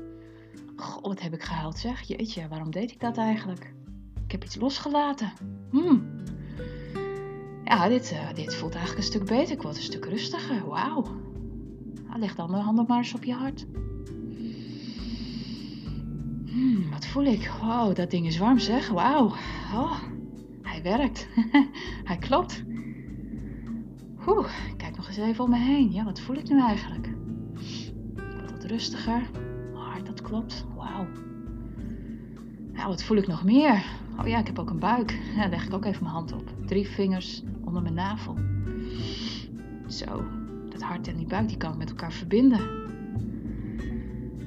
Goh, 0.76 1.02
wat 1.02 1.20
heb 1.20 1.32
ik 1.32 1.42
gehuild 1.42 1.78
zeg. 1.78 2.02
Jeetje, 2.02 2.48
waarom 2.48 2.70
deed 2.70 2.90
ik 2.90 3.00
dat 3.00 3.16
eigenlijk? 3.16 3.74
Ik 4.24 4.32
heb 4.32 4.44
iets 4.44 4.56
losgelaten. 4.56 5.32
Hmm. 5.70 6.20
Ja, 7.64 7.88
dit, 7.88 8.12
uh, 8.12 8.34
dit 8.34 8.54
voelt 8.54 8.74
eigenlijk 8.74 9.04
een 9.04 9.12
stuk 9.12 9.26
beter. 9.26 9.54
Ik 9.54 9.62
word 9.62 9.76
een 9.76 9.82
stuk 9.82 10.04
rustiger. 10.04 10.68
Wauw. 10.68 11.04
Leg 12.16 12.34
dan 12.34 12.50
de 12.50 12.56
handen 12.56 12.84
maar 12.88 12.98
eens 12.98 13.14
op 13.14 13.24
je 13.24 13.34
hart. 13.34 13.66
Hmm, 16.46 16.90
wat 16.90 17.06
voel 17.06 17.24
ik? 17.24 17.50
Wow, 17.60 17.94
dat 17.94 18.10
ding 18.10 18.26
is 18.26 18.38
warm 18.38 18.58
zeg. 18.58 18.88
Wauw. 18.88 19.26
Oh, 19.74 20.02
hij 20.62 20.82
werkt. 20.82 21.28
hij 22.10 22.18
klopt. 22.18 22.64
Oeh, 24.26 24.48
kijk 24.76 24.96
nog 24.96 25.06
eens 25.06 25.16
even 25.16 25.44
om 25.44 25.50
me 25.50 25.58
heen. 25.58 25.92
Ja, 25.92 26.04
wat 26.04 26.20
voel 26.20 26.36
ik 26.36 26.48
nu 26.48 26.60
eigenlijk? 26.60 27.06
Ik 28.16 28.50
wat 28.50 28.64
rustiger. 28.64 29.30
hart, 29.74 30.06
dat 30.06 30.22
klopt. 30.22 30.64
Wauw. 30.76 31.06
Ja, 32.72 32.86
wat 32.88 33.02
voel 33.02 33.16
ik 33.16 33.26
nog 33.26 33.44
meer? 33.44 33.84
Oh 34.20 34.26
ja, 34.26 34.38
ik 34.38 34.46
heb 34.46 34.58
ook 34.58 34.70
een 34.70 34.78
buik. 34.78 35.18
Ja, 35.36 35.48
leg 35.48 35.66
ik 35.66 35.74
ook 35.74 35.84
even 35.84 36.02
mijn 36.02 36.14
hand 36.14 36.32
op. 36.32 36.54
Drie 36.66 36.88
vingers 36.88 37.42
onder 37.64 37.82
mijn 37.82 37.94
navel. 37.94 38.36
Zo, 39.86 40.24
dat 40.68 40.82
hart 40.82 41.08
en 41.08 41.16
die 41.16 41.26
buik 41.26 41.48
die 41.48 41.56
kan 41.56 41.72
ik 41.72 41.78
met 41.78 41.90
elkaar 41.90 42.12
verbinden. 42.12 42.60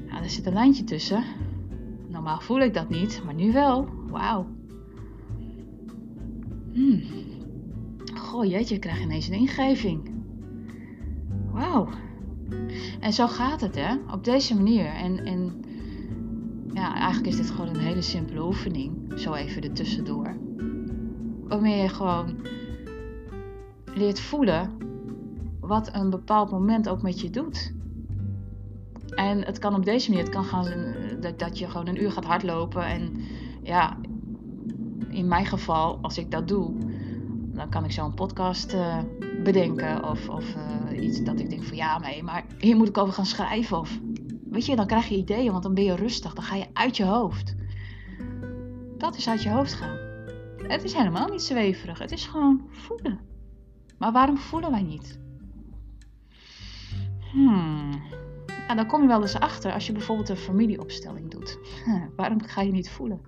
Ja, 0.07 0.23
er 0.23 0.29
zit 0.29 0.45
een 0.45 0.53
lijntje 0.53 0.83
tussen. 0.83 1.23
Normaal 2.07 2.39
voel 2.39 2.59
ik 2.59 2.73
dat 2.73 2.89
niet, 2.89 3.21
maar 3.25 3.33
nu 3.33 3.51
wel. 3.51 3.89
Wauw. 4.07 4.47
Hmm. 6.73 7.24
Goh, 8.35 8.45
jeetje, 8.45 8.75
ik 8.75 8.81
krijg 8.81 9.01
ineens 9.01 9.27
een 9.27 9.33
ingeving. 9.33 10.11
Wauw. 11.51 11.87
En 12.99 13.13
zo 13.13 13.27
gaat 13.27 13.61
het, 13.61 13.75
hè? 13.75 13.95
Op 14.11 14.23
deze 14.23 14.55
manier. 14.55 14.85
En, 14.85 15.25
en 15.25 15.63
ja, 16.73 16.95
eigenlijk 16.95 17.27
is 17.27 17.37
dit 17.37 17.49
gewoon 17.51 17.67
een 17.67 17.79
hele 17.79 18.01
simpele 18.01 18.45
oefening. 18.45 19.19
Zo 19.19 19.33
even 19.33 19.61
ertussendoor. 19.61 20.35
Waarmee 21.47 21.81
je 21.81 21.89
gewoon 21.89 22.37
leert 23.85 24.19
voelen 24.19 24.71
wat 25.59 25.89
een 25.93 26.09
bepaald 26.09 26.51
moment 26.51 26.89
ook 26.89 27.01
met 27.01 27.21
je 27.21 27.29
doet. 27.29 27.73
En 29.09 29.45
het 29.45 29.59
kan 29.59 29.75
op 29.75 29.85
deze 29.85 30.09
manier, 30.09 30.25
het 30.25 30.33
kan 30.33 30.45
gaan 30.45 30.93
dat, 31.19 31.39
dat 31.39 31.59
je 31.59 31.67
gewoon 31.67 31.87
een 31.87 32.01
uur 32.01 32.11
gaat 32.11 32.25
hardlopen. 32.25 32.85
En 32.85 33.15
ja, 33.61 33.97
in 35.09 35.27
mijn 35.27 35.45
geval, 35.45 35.99
als 36.01 36.17
ik 36.17 36.31
dat 36.31 36.47
doe, 36.47 36.73
dan 37.55 37.69
kan 37.69 37.83
ik 37.83 37.91
zo 37.91 38.05
een 38.05 38.13
podcast 38.13 38.73
uh, 38.73 38.97
bedenken. 39.43 40.09
Of, 40.09 40.29
of 40.29 40.55
uh, 40.55 41.03
iets 41.03 41.23
dat 41.23 41.39
ik 41.39 41.49
denk 41.49 41.63
van 41.63 41.75
ja, 41.75 41.99
nee, 41.99 42.23
maar 42.23 42.45
hier 42.59 42.75
moet 42.75 42.87
ik 42.87 42.97
over 42.97 43.13
gaan 43.13 43.25
schrijven. 43.25 43.79
Of 43.79 43.99
weet 44.49 44.65
je, 44.65 44.75
dan 44.75 44.87
krijg 44.87 45.07
je 45.07 45.15
ideeën, 45.15 45.51
want 45.51 45.63
dan 45.63 45.73
ben 45.73 45.83
je 45.83 45.95
rustig. 45.95 46.33
Dan 46.33 46.43
ga 46.43 46.55
je 46.55 46.67
uit 46.73 46.97
je 46.97 47.05
hoofd. 47.05 47.55
Dat 48.97 49.17
is 49.17 49.29
uit 49.29 49.43
je 49.43 49.49
hoofd 49.49 49.73
gaan. 49.73 49.97
Het 50.67 50.83
is 50.83 50.93
helemaal 50.93 51.27
niet 51.27 51.41
zweverig. 51.41 51.99
Het 51.99 52.11
is 52.11 52.25
gewoon 52.25 52.61
voelen. 52.69 53.19
Maar 53.97 54.11
waarom 54.11 54.37
voelen 54.37 54.71
wij 54.71 54.83
niet? 54.83 55.19
Hmm. 57.31 58.01
En 58.67 58.75
dan 58.75 58.87
kom 58.87 59.01
je 59.01 59.07
wel 59.07 59.21
eens 59.21 59.39
achter 59.39 59.73
als 59.73 59.85
je 59.87 59.91
bijvoorbeeld 59.91 60.29
een 60.29 60.37
familieopstelling 60.37 61.31
doet. 61.31 61.57
waarom 62.17 62.41
ga 62.41 62.61
je 62.61 62.71
niet 62.71 62.89
voelen? 62.89 63.21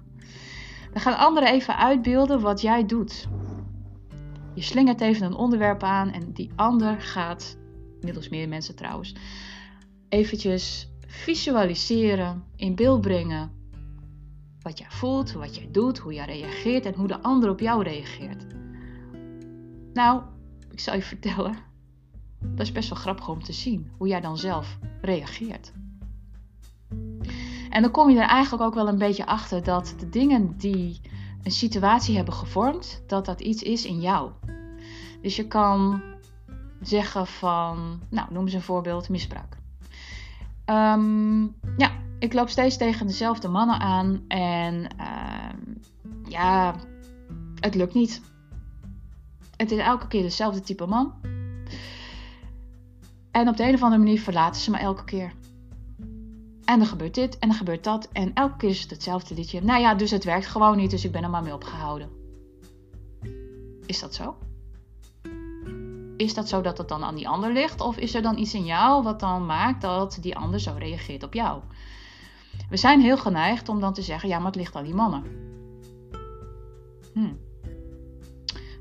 Dan 0.91 1.01
gaan 1.01 1.17
anderen 1.17 1.49
even 1.49 1.77
uitbeelden 1.77 2.41
wat 2.41 2.61
jij 2.61 2.85
doet. 2.85 3.27
Je 4.57 4.63
slingert 4.63 5.01
even 5.01 5.25
een 5.25 5.35
onderwerp 5.35 5.83
aan 5.83 6.11
en 6.11 6.31
die 6.33 6.51
ander 6.55 7.01
gaat, 7.01 7.57
middels 8.01 8.29
meer 8.29 8.47
mensen 8.47 8.75
trouwens, 8.75 9.15
eventjes 10.09 10.89
visualiseren, 11.07 12.43
in 12.55 12.75
beeld 12.75 13.01
brengen 13.01 13.51
wat 14.61 14.77
jij 14.77 14.87
voelt, 14.89 15.31
wat 15.31 15.55
jij 15.55 15.69
doet, 15.71 15.97
hoe 15.97 16.13
jij 16.13 16.25
reageert 16.25 16.85
en 16.85 16.93
hoe 16.93 17.07
de 17.07 17.21
ander 17.21 17.49
op 17.49 17.59
jou 17.59 17.83
reageert. 17.83 18.45
Nou, 19.93 20.21
ik 20.71 20.79
zal 20.79 20.95
je 20.95 21.01
vertellen, 21.13 21.55
dat 22.39 22.65
is 22.65 22.71
best 22.71 22.89
wel 22.89 22.99
grappig 22.99 23.29
om 23.29 23.43
te 23.43 23.53
zien 23.53 23.91
hoe 23.97 24.07
jij 24.07 24.21
dan 24.21 24.37
zelf 24.37 24.77
reageert. 25.01 25.73
En 27.69 27.81
dan 27.81 27.91
kom 27.91 28.09
je 28.09 28.19
er 28.19 28.29
eigenlijk 28.29 28.63
ook 28.63 28.75
wel 28.75 28.87
een 28.87 28.97
beetje 28.97 29.25
achter 29.25 29.63
dat 29.63 29.95
de 29.99 30.09
dingen 30.09 30.57
die 30.57 31.01
een 31.43 31.51
situatie 31.51 32.15
hebben 32.15 32.33
gevormd, 32.33 33.03
dat 33.07 33.25
dat 33.25 33.41
iets 33.41 33.63
is 33.63 33.85
in 33.85 34.01
jou. 34.01 34.31
Dus 35.21 35.35
je 35.35 35.47
kan 35.47 36.01
zeggen 36.81 37.27
van, 37.27 37.99
nou 38.09 38.27
noem 38.33 38.43
eens 38.43 38.53
een 38.53 38.61
voorbeeld, 38.61 39.09
misbruik. 39.09 39.57
Um, 40.65 41.55
ja, 41.77 41.91
ik 42.19 42.33
loop 42.33 42.49
steeds 42.49 42.77
tegen 42.77 43.07
dezelfde 43.07 43.47
mannen 43.47 43.79
aan 43.79 44.23
en 44.27 44.87
uh, 44.99 45.79
ja, 46.27 46.75
het 47.59 47.75
lukt 47.75 47.93
niet. 47.93 48.21
Het 49.55 49.71
is 49.71 49.79
elke 49.79 50.07
keer 50.07 50.21
dezelfde 50.21 50.61
type 50.61 50.85
man. 50.85 51.13
En 53.31 53.47
op 53.47 53.57
de 53.57 53.63
een 53.63 53.73
of 53.73 53.83
andere 53.83 54.03
manier 54.03 54.21
verlaten 54.21 54.61
ze 54.61 54.71
me 54.71 54.77
elke 54.77 55.03
keer. 55.03 55.33
En 56.65 56.77
dan 56.77 56.87
gebeurt 56.87 57.15
dit 57.15 57.39
en 57.39 57.47
dan 57.47 57.57
gebeurt 57.57 57.83
dat. 57.83 58.09
En 58.11 58.33
elke 58.33 58.57
keer 58.57 58.69
is 58.69 58.81
het 58.81 58.89
hetzelfde 58.89 59.35
liedje. 59.35 59.61
Nou 59.61 59.81
ja, 59.81 59.95
dus 59.95 60.11
het 60.11 60.23
werkt 60.23 60.45
gewoon 60.45 60.77
niet, 60.77 60.91
dus 60.91 61.05
ik 61.05 61.11
ben 61.11 61.23
er 61.23 61.29
maar 61.29 61.43
mee 61.43 61.53
opgehouden. 61.53 62.09
Is 63.85 63.99
dat 63.99 64.15
zo? 64.15 64.37
Is 66.17 66.33
dat 66.33 66.49
zo 66.49 66.61
dat 66.61 66.77
het 66.77 66.87
dan 66.87 67.03
aan 67.03 67.15
die 67.15 67.27
ander 67.27 67.51
ligt? 67.53 67.81
Of 67.81 67.97
is 67.97 68.15
er 68.15 68.21
dan 68.21 68.37
iets 68.37 68.53
in 68.53 68.65
jou 68.65 69.03
wat 69.03 69.19
dan 69.19 69.45
maakt 69.45 69.81
dat 69.81 70.17
die 70.21 70.35
ander 70.35 70.59
zo 70.59 70.75
reageert 70.77 71.23
op 71.23 71.33
jou? 71.33 71.61
We 72.69 72.77
zijn 72.77 73.01
heel 73.01 73.17
geneigd 73.17 73.69
om 73.69 73.79
dan 73.79 73.93
te 73.93 74.01
zeggen: 74.01 74.29
ja, 74.29 74.37
maar 74.37 74.47
het 74.47 74.55
ligt 74.55 74.75
aan 74.75 74.83
die 74.83 74.93
mannen. 74.93 75.23
Hm. 77.13 77.33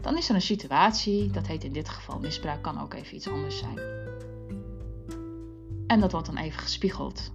Dan 0.00 0.16
is 0.16 0.28
er 0.28 0.34
een 0.34 0.42
situatie, 0.42 1.30
dat 1.30 1.46
heet 1.46 1.64
in 1.64 1.72
dit 1.72 1.88
geval 1.88 2.18
misbruik, 2.18 2.62
kan 2.62 2.80
ook 2.80 2.94
even 2.94 3.16
iets 3.16 3.28
anders 3.28 3.58
zijn. 3.58 3.78
En 5.86 6.00
dat 6.00 6.12
wordt 6.12 6.26
dan 6.26 6.36
even 6.36 6.60
gespiegeld. 6.60 7.32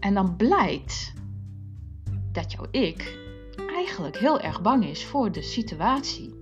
En 0.00 0.14
dan 0.14 0.36
blijkt 0.36 1.12
dat 2.32 2.52
jouw 2.52 2.66
ik 2.70 3.18
eigenlijk 3.74 4.16
heel 4.18 4.40
erg 4.40 4.62
bang 4.62 4.84
is 4.84 5.04
voor 5.04 5.32
de 5.32 5.42
situatie. 5.42 6.34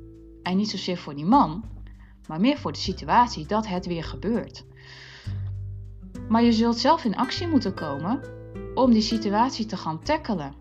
En 0.42 0.56
niet 0.56 0.70
zozeer 0.70 0.98
voor 0.98 1.14
die 1.14 1.24
man, 1.24 1.64
maar 2.30 2.40
meer 2.40 2.58
voor 2.58 2.72
de 2.72 2.78
situatie 2.78 3.46
dat 3.46 3.66
het 3.66 3.86
weer 3.86 4.04
gebeurt. 4.04 4.64
Maar 6.28 6.42
je 6.42 6.52
zult 6.52 6.78
zelf 6.78 7.04
in 7.04 7.16
actie 7.16 7.48
moeten 7.48 7.74
komen 7.74 8.20
om 8.74 8.92
die 8.92 9.02
situatie 9.02 9.66
te 9.66 9.76
gaan 9.76 10.02
tackelen. 10.02 10.54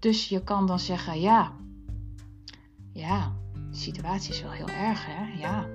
Dus 0.00 0.28
je 0.28 0.44
kan 0.44 0.66
dan 0.66 0.78
zeggen: 0.78 1.20
ja, 1.20 1.52
ja, 2.92 3.32
de 3.70 3.76
situatie 3.76 4.32
is 4.32 4.42
wel 4.42 4.50
heel 4.50 4.68
erg, 4.68 5.06
hè? 5.06 5.38
Ja, 5.40 5.66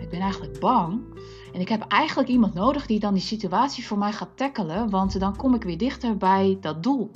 ik 0.00 0.10
ben 0.10 0.20
eigenlijk 0.20 0.60
bang. 0.60 1.00
En 1.52 1.60
ik 1.60 1.68
heb 1.68 1.82
eigenlijk 1.88 2.28
iemand 2.28 2.54
nodig 2.54 2.86
die 2.86 3.00
dan 3.00 3.14
die 3.14 3.22
situatie 3.22 3.86
voor 3.86 3.98
mij 3.98 4.12
gaat 4.12 4.36
tackelen, 4.36 4.90
want 4.90 5.20
dan 5.20 5.36
kom 5.36 5.54
ik 5.54 5.62
weer 5.62 5.78
dichter 5.78 6.16
bij 6.16 6.58
dat 6.60 6.82
doel. 6.82 7.10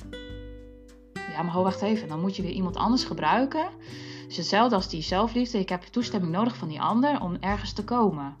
Ja, 1.13 1.41
maar 1.41 1.53
ho, 1.53 1.63
wacht 1.63 1.81
even, 1.81 2.07
dan 2.07 2.21
moet 2.21 2.35
je 2.35 2.41
weer 2.41 2.51
iemand 2.51 2.75
anders 2.75 3.03
gebruiken 3.03 3.67
Dus 4.27 4.37
hetzelfde 4.37 4.75
als 4.75 4.89
die 4.89 5.01
zelfliefde. 5.01 5.59
Ik 5.59 5.69
heb 5.69 5.83
toestemming 5.83 6.31
nodig 6.31 6.57
van 6.57 6.67
die 6.67 6.81
ander 6.81 7.21
om 7.21 7.37
ergens 7.39 7.73
te 7.73 7.83
komen. 7.83 8.35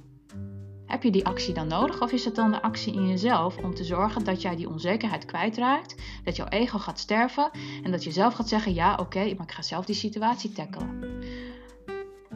Heb 0.85 1.03
je 1.03 1.11
die 1.11 1.25
actie 1.25 1.53
dan 1.53 1.67
nodig 1.67 2.01
of 2.01 2.11
is 2.11 2.25
het 2.25 2.35
dan 2.35 2.51
de 2.51 2.61
actie 2.61 2.93
in 2.93 3.07
jezelf 3.07 3.57
om 3.57 3.75
te 3.75 3.83
zorgen 3.83 4.23
dat 4.23 4.41
jij 4.41 4.55
die 4.55 4.69
onzekerheid 4.69 5.25
kwijtraakt, 5.25 5.95
dat 6.23 6.35
jouw 6.35 6.47
ego 6.47 6.77
gaat 6.77 6.99
sterven 6.99 7.49
en 7.83 7.91
dat 7.91 8.03
je 8.03 8.11
zelf 8.11 8.33
gaat 8.33 8.47
zeggen: 8.47 8.73
ja, 8.73 8.95
oké, 8.95 9.19
maar 9.19 9.45
ik 9.45 9.51
ga 9.51 9.61
zelf 9.61 9.85
die 9.85 9.95
situatie 9.95 10.51
tackelen. 10.51 11.23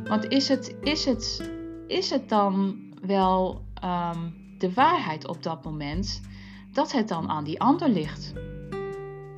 Want 0.03 0.27
is 0.27 0.47
het, 0.47 0.75
is 0.81 1.05
het, 1.05 1.51
is 1.87 2.09
het 2.09 2.29
dan 2.29 2.79
wel 3.01 3.61
um, 3.83 4.33
de 4.57 4.73
waarheid 4.73 5.27
op 5.27 5.43
dat 5.43 5.63
moment 5.63 6.21
dat 6.73 6.91
het 6.91 7.07
dan 7.07 7.29
aan 7.29 7.43
die 7.43 7.59
ander 7.61 7.89
ligt? 7.89 8.33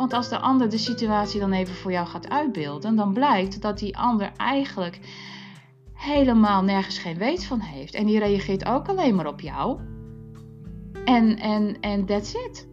Want 0.02 0.14
als 0.14 0.30
de 0.30 0.40
ander 0.40 0.70
de 0.70 0.78
situatie 0.78 1.40
dan 1.40 1.52
even 1.52 1.76
voor 1.76 1.92
jou 1.92 2.08
gaat 2.08 2.30
uitbeelden, 2.30 2.96
dan 2.96 3.14
blijkt 3.14 3.62
dat 3.62 3.80
die 3.80 3.98
ander 3.98 4.32
eigenlijk 4.38 5.00
helemaal 5.94 6.64
nergens 6.64 6.98
geen 6.98 7.18
weet 7.18 7.46
van 7.46 7.60
heeft. 7.60 7.94
En 7.94 8.06
die 8.06 8.20
reageert 8.20 8.66
ook 8.66 8.88
alleen 8.88 9.16
maar 9.16 9.28
op 9.28 9.42
jou. 9.42 9.80
En, 11.06 11.38
en, 11.38 11.80
en 11.80 12.06
that's 12.06 12.34
it. 12.34 12.68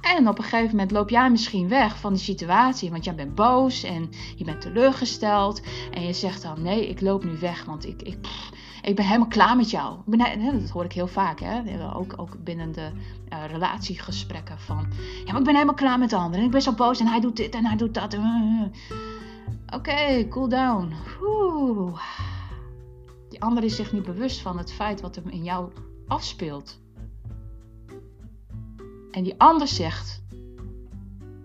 En 0.00 0.28
op 0.28 0.38
een 0.38 0.44
gegeven 0.44 0.70
moment 0.70 0.90
loop 0.90 1.10
jij 1.10 1.30
misschien 1.30 1.68
weg 1.68 1.98
van 1.98 2.12
die 2.12 2.22
situatie, 2.22 2.90
want 2.90 3.04
jij 3.04 3.14
bent 3.14 3.34
boos 3.34 3.82
en 3.82 4.10
je 4.36 4.44
bent 4.44 4.60
teleurgesteld. 4.60 5.62
En 5.90 6.06
je 6.06 6.12
zegt 6.12 6.42
dan: 6.42 6.62
Nee, 6.62 6.88
ik 6.88 7.00
loop 7.00 7.24
nu 7.24 7.38
weg, 7.38 7.64
want 7.64 7.86
ik, 7.86 8.02
ik, 8.02 8.16
ik 8.84 8.96
ben 8.96 9.04
helemaal 9.04 9.28
klaar 9.28 9.56
met 9.56 9.70
jou. 9.70 9.98
Ik 9.98 10.18
ben, 10.18 10.60
dat 10.60 10.70
hoor 10.70 10.84
ik 10.84 10.92
heel 10.92 11.06
vaak, 11.06 11.40
hè? 11.40 11.62
Ook, 11.94 12.14
ook 12.16 12.44
binnen 12.44 12.72
de 12.72 12.90
uh, 13.32 13.46
relatiegesprekken. 13.46 14.58
Van 14.58 14.86
ja, 15.24 15.30
maar 15.30 15.40
ik 15.40 15.46
ben 15.46 15.54
helemaal 15.54 15.74
klaar 15.74 15.98
met 15.98 16.10
de 16.10 16.16
ander. 16.16 16.38
En 16.38 16.44
ik 16.44 16.50
ben 16.50 16.62
zo 16.62 16.72
boos 16.72 17.00
en 17.00 17.06
hij 17.06 17.20
doet 17.20 17.36
dit 17.36 17.54
en 17.54 17.66
hij 17.66 17.76
doet 17.76 17.94
dat. 17.94 18.18
Oké, 19.74 20.28
cool 20.28 20.48
down. 20.48 20.92
Oeh. 21.22 22.00
Die 23.28 23.42
ander 23.42 23.64
is 23.64 23.76
zich 23.76 23.92
niet 23.92 24.02
bewust 24.02 24.40
van 24.40 24.58
het 24.58 24.72
feit 24.72 25.00
wat 25.00 25.14
hem 25.14 25.28
in 25.28 25.42
jou 25.44 25.72
afspeelt. 26.06 26.80
En 29.10 29.22
die 29.22 29.34
ander 29.38 29.68
zegt: 29.68 30.22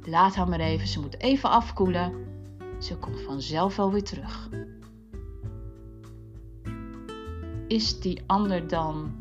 Laat 0.03 0.35
haar 0.35 0.49
maar 0.49 0.59
even, 0.59 0.87
ze 0.87 0.99
moet 0.99 1.19
even 1.19 1.49
afkoelen. 1.49 2.13
Ze 2.79 2.97
komt 2.97 3.21
vanzelf 3.21 3.75
wel 3.75 3.91
weer 3.91 4.03
terug. 4.03 4.49
Is 7.69 7.99
die 7.99 8.21
ander 8.25 8.67
dan 8.67 9.11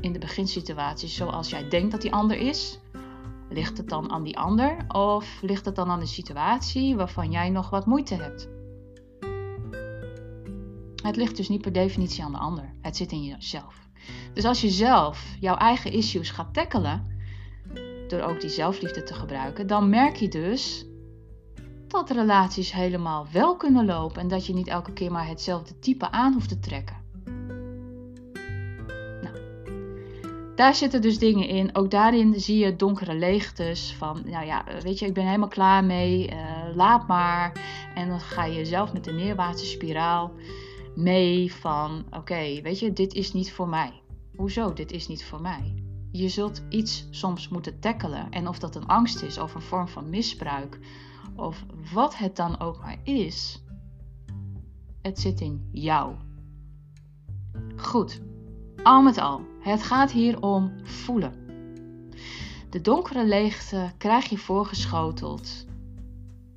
in 0.00 0.12
de 0.12 0.18
beginsituatie 0.18 1.08
zoals 1.08 1.50
jij 1.50 1.68
denkt 1.68 1.90
dat 1.90 2.02
die 2.02 2.12
ander 2.12 2.36
is? 2.36 2.78
Ligt 3.48 3.76
het 3.76 3.88
dan 3.88 4.10
aan 4.10 4.22
die 4.22 4.38
ander 4.38 4.76
of 4.88 5.38
ligt 5.40 5.64
het 5.64 5.74
dan 5.74 5.88
aan 5.88 6.00
de 6.00 6.06
situatie 6.06 6.96
waarvan 6.96 7.30
jij 7.30 7.50
nog 7.50 7.70
wat 7.70 7.86
moeite 7.86 8.14
hebt? 8.14 8.48
Het 11.02 11.16
ligt 11.16 11.36
dus 11.36 11.48
niet 11.48 11.60
per 11.60 11.72
definitie 11.72 12.24
aan 12.24 12.32
de 12.32 12.38
ander. 12.38 12.74
Het 12.80 12.96
zit 12.96 13.12
in 13.12 13.24
jezelf. 13.24 13.88
Dus 14.34 14.44
als 14.44 14.60
je 14.60 14.70
zelf 14.70 15.36
jouw 15.40 15.56
eigen 15.56 15.92
issues 15.92 16.30
gaat 16.30 16.54
tackelen, 16.54 17.06
door 18.08 18.20
ook 18.20 18.40
die 18.40 18.50
zelfliefde 18.50 19.02
te 19.02 19.14
gebruiken, 19.14 19.66
dan 19.66 19.88
merk 19.88 20.16
je 20.16 20.28
dus 20.28 20.86
dat 21.86 22.10
relaties 22.10 22.72
helemaal 22.72 23.26
wel 23.32 23.56
kunnen 23.56 23.84
lopen 23.84 24.20
en 24.20 24.28
dat 24.28 24.46
je 24.46 24.54
niet 24.54 24.68
elke 24.68 24.92
keer 24.92 25.12
maar 25.12 25.26
hetzelfde 25.26 25.78
type 25.78 26.10
aan 26.10 26.32
hoeft 26.32 26.48
te 26.48 26.58
trekken. 26.58 27.01
Daar 30.62 30.74
zitten 30.74 31.02
dus 31.02 31.18
dingen 31.18 31.48
in. 31.48 31.74
Ook 31.74 31.90
daarin 31.90 32.40
zie 32.40 32.58
je 32.58 32.76
donkere 32.76 33.14
leegtes 33.14 33.94
van, 33.98 34.22
nou 34.26 34.46
ja, 34.46 34.64
weet 34.82 34.98
je, 34.98 35.06
ik 35.06 35.14
ben 35.14 35.26
helemaal 35.26 35.48
klaar 35.48 35.84
mee, 35.84 36.30
uh, 36.30 36.36
laat 36.74 37.06
maar. 37.06 37.52
En 37.94 38.08
dan 38.08 38.20
ga 38.20 38.44
je 38.44 38.64
zelf 38.64 38.92
met 38.92 39.04
de 39.04 39.12
neerwaartse 39.12 39.66
spiraal 39.66 40.32
mee 40.94 41.54
van, 41.54 42.04
oké, 42.10 42.60
weet 42.62 42.78
je, 42.78 42.92
dit 42.92 43.14
is 43.14 43.32
niet 43.32 43.52
voor 43.52 43.68
mij. 43.68 43.92
Hoezo, 44.36 44.72
dit 44.72 44.92
is 44.92 45.08
niet 45.08 45.24
voor 45.24 45.40
mij? 45.40 45.74
Je 46.10 46.28
zult 46.28 46.62
iets 46.68 47.06
soms 47.10 47.48
moeten 47.48 47.80
tackelen. 47.80 48.30
En 48.30 48.48
of 48.48 48.58
dat 48.58 48.76
een 48.76 48.86
angst 48.86 49.22
is 49.22 49.38
of 49.38 49.54
een 49.54 49.62
vorm 49.62 49.88
van 49.88 50.10
misbruik 50.10 50.78
of 51.36 51.64
wat 51.92 52.16
het 52.16 52.36
dan 52.36 52.60
ook 52.60 52.80
maar 52.80 52.98
is, 53.04 53.64
het 55.00 55.18
zit 55.18 55.40
in 55.40 55.68
jou. 55.72 56.14
Goed, 57.76 58.20
al 58.82 59.02
met 59.02 59.18
al, 59.18 59.51
het 59.62 59.82
gaat 59.82 60.10
hier 60.10 60.42
om 60.42 60.72
voelen. 60.82 61.32
De 62.70 62.80
donkere 62.80 63.26
leegte 63.26 63.92
krijg 63.98 64.24
je 64.24 64.38
voorgeschoteld 64.38 65.66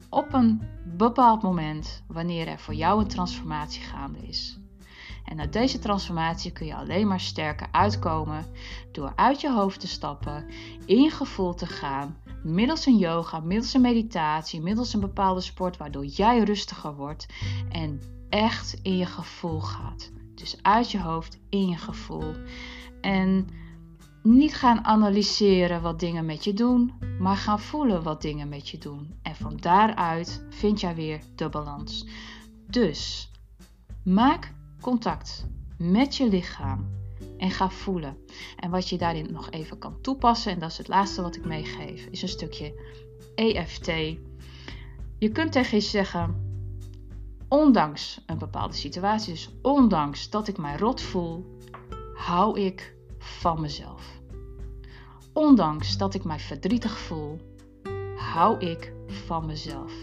op 0.09 0.33
een 0.33 0.61
bepaald 0.83 1.41
moment 1.41 2.03
wanneer 2.07 2.47
er 2.47 2.59
voor 2.59 2.73
jou 2.73 3.01
een 3.01 3.07
transformatie 3.07 3.81
gaande 3.81 4.19
is. 4.27 4.59
En 5.25 5.39
uit 5.39 5.53
deze 5.53 5.79
transformatie 5.79 6.51
kun 6.51 6.65
je 6.65 6.75
alleen 6.75 7.07
maar 7.07 7.19
sterker 7.19 7.67
uitkomen 7.71 8.45
door 8.91 9.13
uit 9.15 9.41
je 9.41 9.51
hoofd 9.51 9.79
te 9.79 9.87
stappen, 9.87 10.45
in 10.85 11.01
je 11.01 11.09
gevoel 11.09 11.53
te 11.53 11.65
gaan, 11.65 12.17
middels 12.43 12.85
een 12.85 12.97
yoga, 12.97 13.39
middels 13.39 13.73
een 13.73 13.81
meditatie, 13.81 14.61
middels 14.61 14.93
een 14.93 14.99
bepaalde 14.99 15.41
sport, 15.41 15.77
waardoor 15.77 16.05
jij 16.05 16.39
rustiger 16.39 16.95
wordt 16.95 17.25
en 17.69 18.01
echt 18.29 18.79
in 18.81 18.97
je 18.97 19.05
gevoel 19.05 19.61
gaat. 19.61 20.11
Dus 20.35 20.57
uit 20.61 20.91
je 20.91 21.01
hoofd, 21.01 21.39
in 21.49 21.67
je 21.67 21.77
gevoel. 21.77 22.33
En 23.05 23.47
niet 24.23 24.55
gaan 24.55 24.85
analyseren 24.85 25.81
wat 25.81 25.99
dingen 25.99 26.25
met 26.25 26.43
je 26.43 26.53
doen, 26.53 26.93
maar 27.19 27.35
gaan 27.35 27.59
voelen 27.59 28.03
wat 28.03 28.21
dingen 28.21 28.49
met 28.49 28.69
je 28.69 28.77
doen. 28.77 29.19
En 29.21 29.35
van 29.35 29.57
daaruit 29.57 30.45
vind 30.49 30.79
jij 30.79 30.95
weer 30.95 31.19
de 31.35 31.49
balans. 31.49 32.07
Dus 32.67 33.31
maak 34.03 34.53
contact 34.81 35.47
met 35.77 36.15
je 36.15 36.29
lichaam 36.29 36.87
en 37.37 37.51
ga 37.51 37.69
voelen. 37.69 38.17
En 38.59 38.69
wat 38.69 38.89
je 38.89 38.97
daarin 38.97 39.31
nog 39.31 39.51
even 39.51 39.77
kan 39.77 40.01
toepassen, 40.01 40.51
en 40.51 40.59
dat 40.59 40.71
is 40.71 40.77
het 40.77 40.87
laatste 40.87 41.21
wat 41.21 41.35
ik 41.35 41.45
meegeef, 41.45 42.05
is 42.05 42.21
een 42.21 42.27
stukje 42.27 42.73
EFT. 43.35 43.85
Je 45.17 45.29
kunt 45.31 45.51
tegen 45.51 45.77
je 45.77 45.83
zeggen: 45.83 46.35
ondanks 47.47 48.21
een 48.25 48.37
bepaalde 48.37 48.75
situatie, 48.75 49.33
dus 49.33 49.49
ondanks 49.61 50.29
dat 50.29 50.47
ik 50.47 50.57
mij 50.57 50.77
rot 50.77 51.01
voel, 51.01 51.59
hou 52.13 52.59
ik 52.59 52.94
van 53.25 53.61
mezelf. 53.61 54.21
Ondanks 55.33 55.97
dat 55.97 56.13
ik 56.13 56.23
mij 56.23 56.39
verdrietig 56.39 56.99
voel, 56.99 57.39
hou 58.15 58.59
ik 58.59 58.93
van 59.07 59.45
mezelf. 59.45 59.93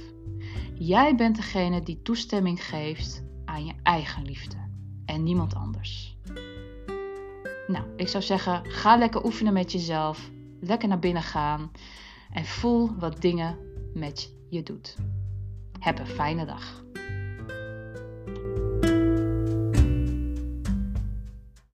Jij 0.74 1.14
bent 1.14 1.36
degene 1.36 1.82
die 1.82 2.02
toestemming 2.02 2.64
geeft 2.64 3.22
aan 3.44 3.64
je 3.64 3.72
eigen 3.82 4.24
liefde 4.24 4.56
en 5.06 5.22
niemand 5.22 5.54
anders. 5.54 6.16
Nou, 7.66 7.84
ik 7.96 8.08
zou 8.08 8.22
zeggen, 8.22 8.70
ga 8.70 8.96
lekker 8.96 9.24
oefenen 9.24 9.52
met 9.52 9.72
jezelf, 9.72 10.30
lekker 10.60 10.88
naar 10.88 10.98
binnen 10.98 11.22
gaan 11.22 11.70
en 12.32 12.44
voel 12.44 12.90
wat 12.98 13.20
dingen 13.20 13.58
met 13.94 14.32
je 14.48 14.62
doet. 14.62 14.96
Heb 15.78 15.98
een 15.98 16.06
fijne 16.06 16.46
dag. 16.46 16.84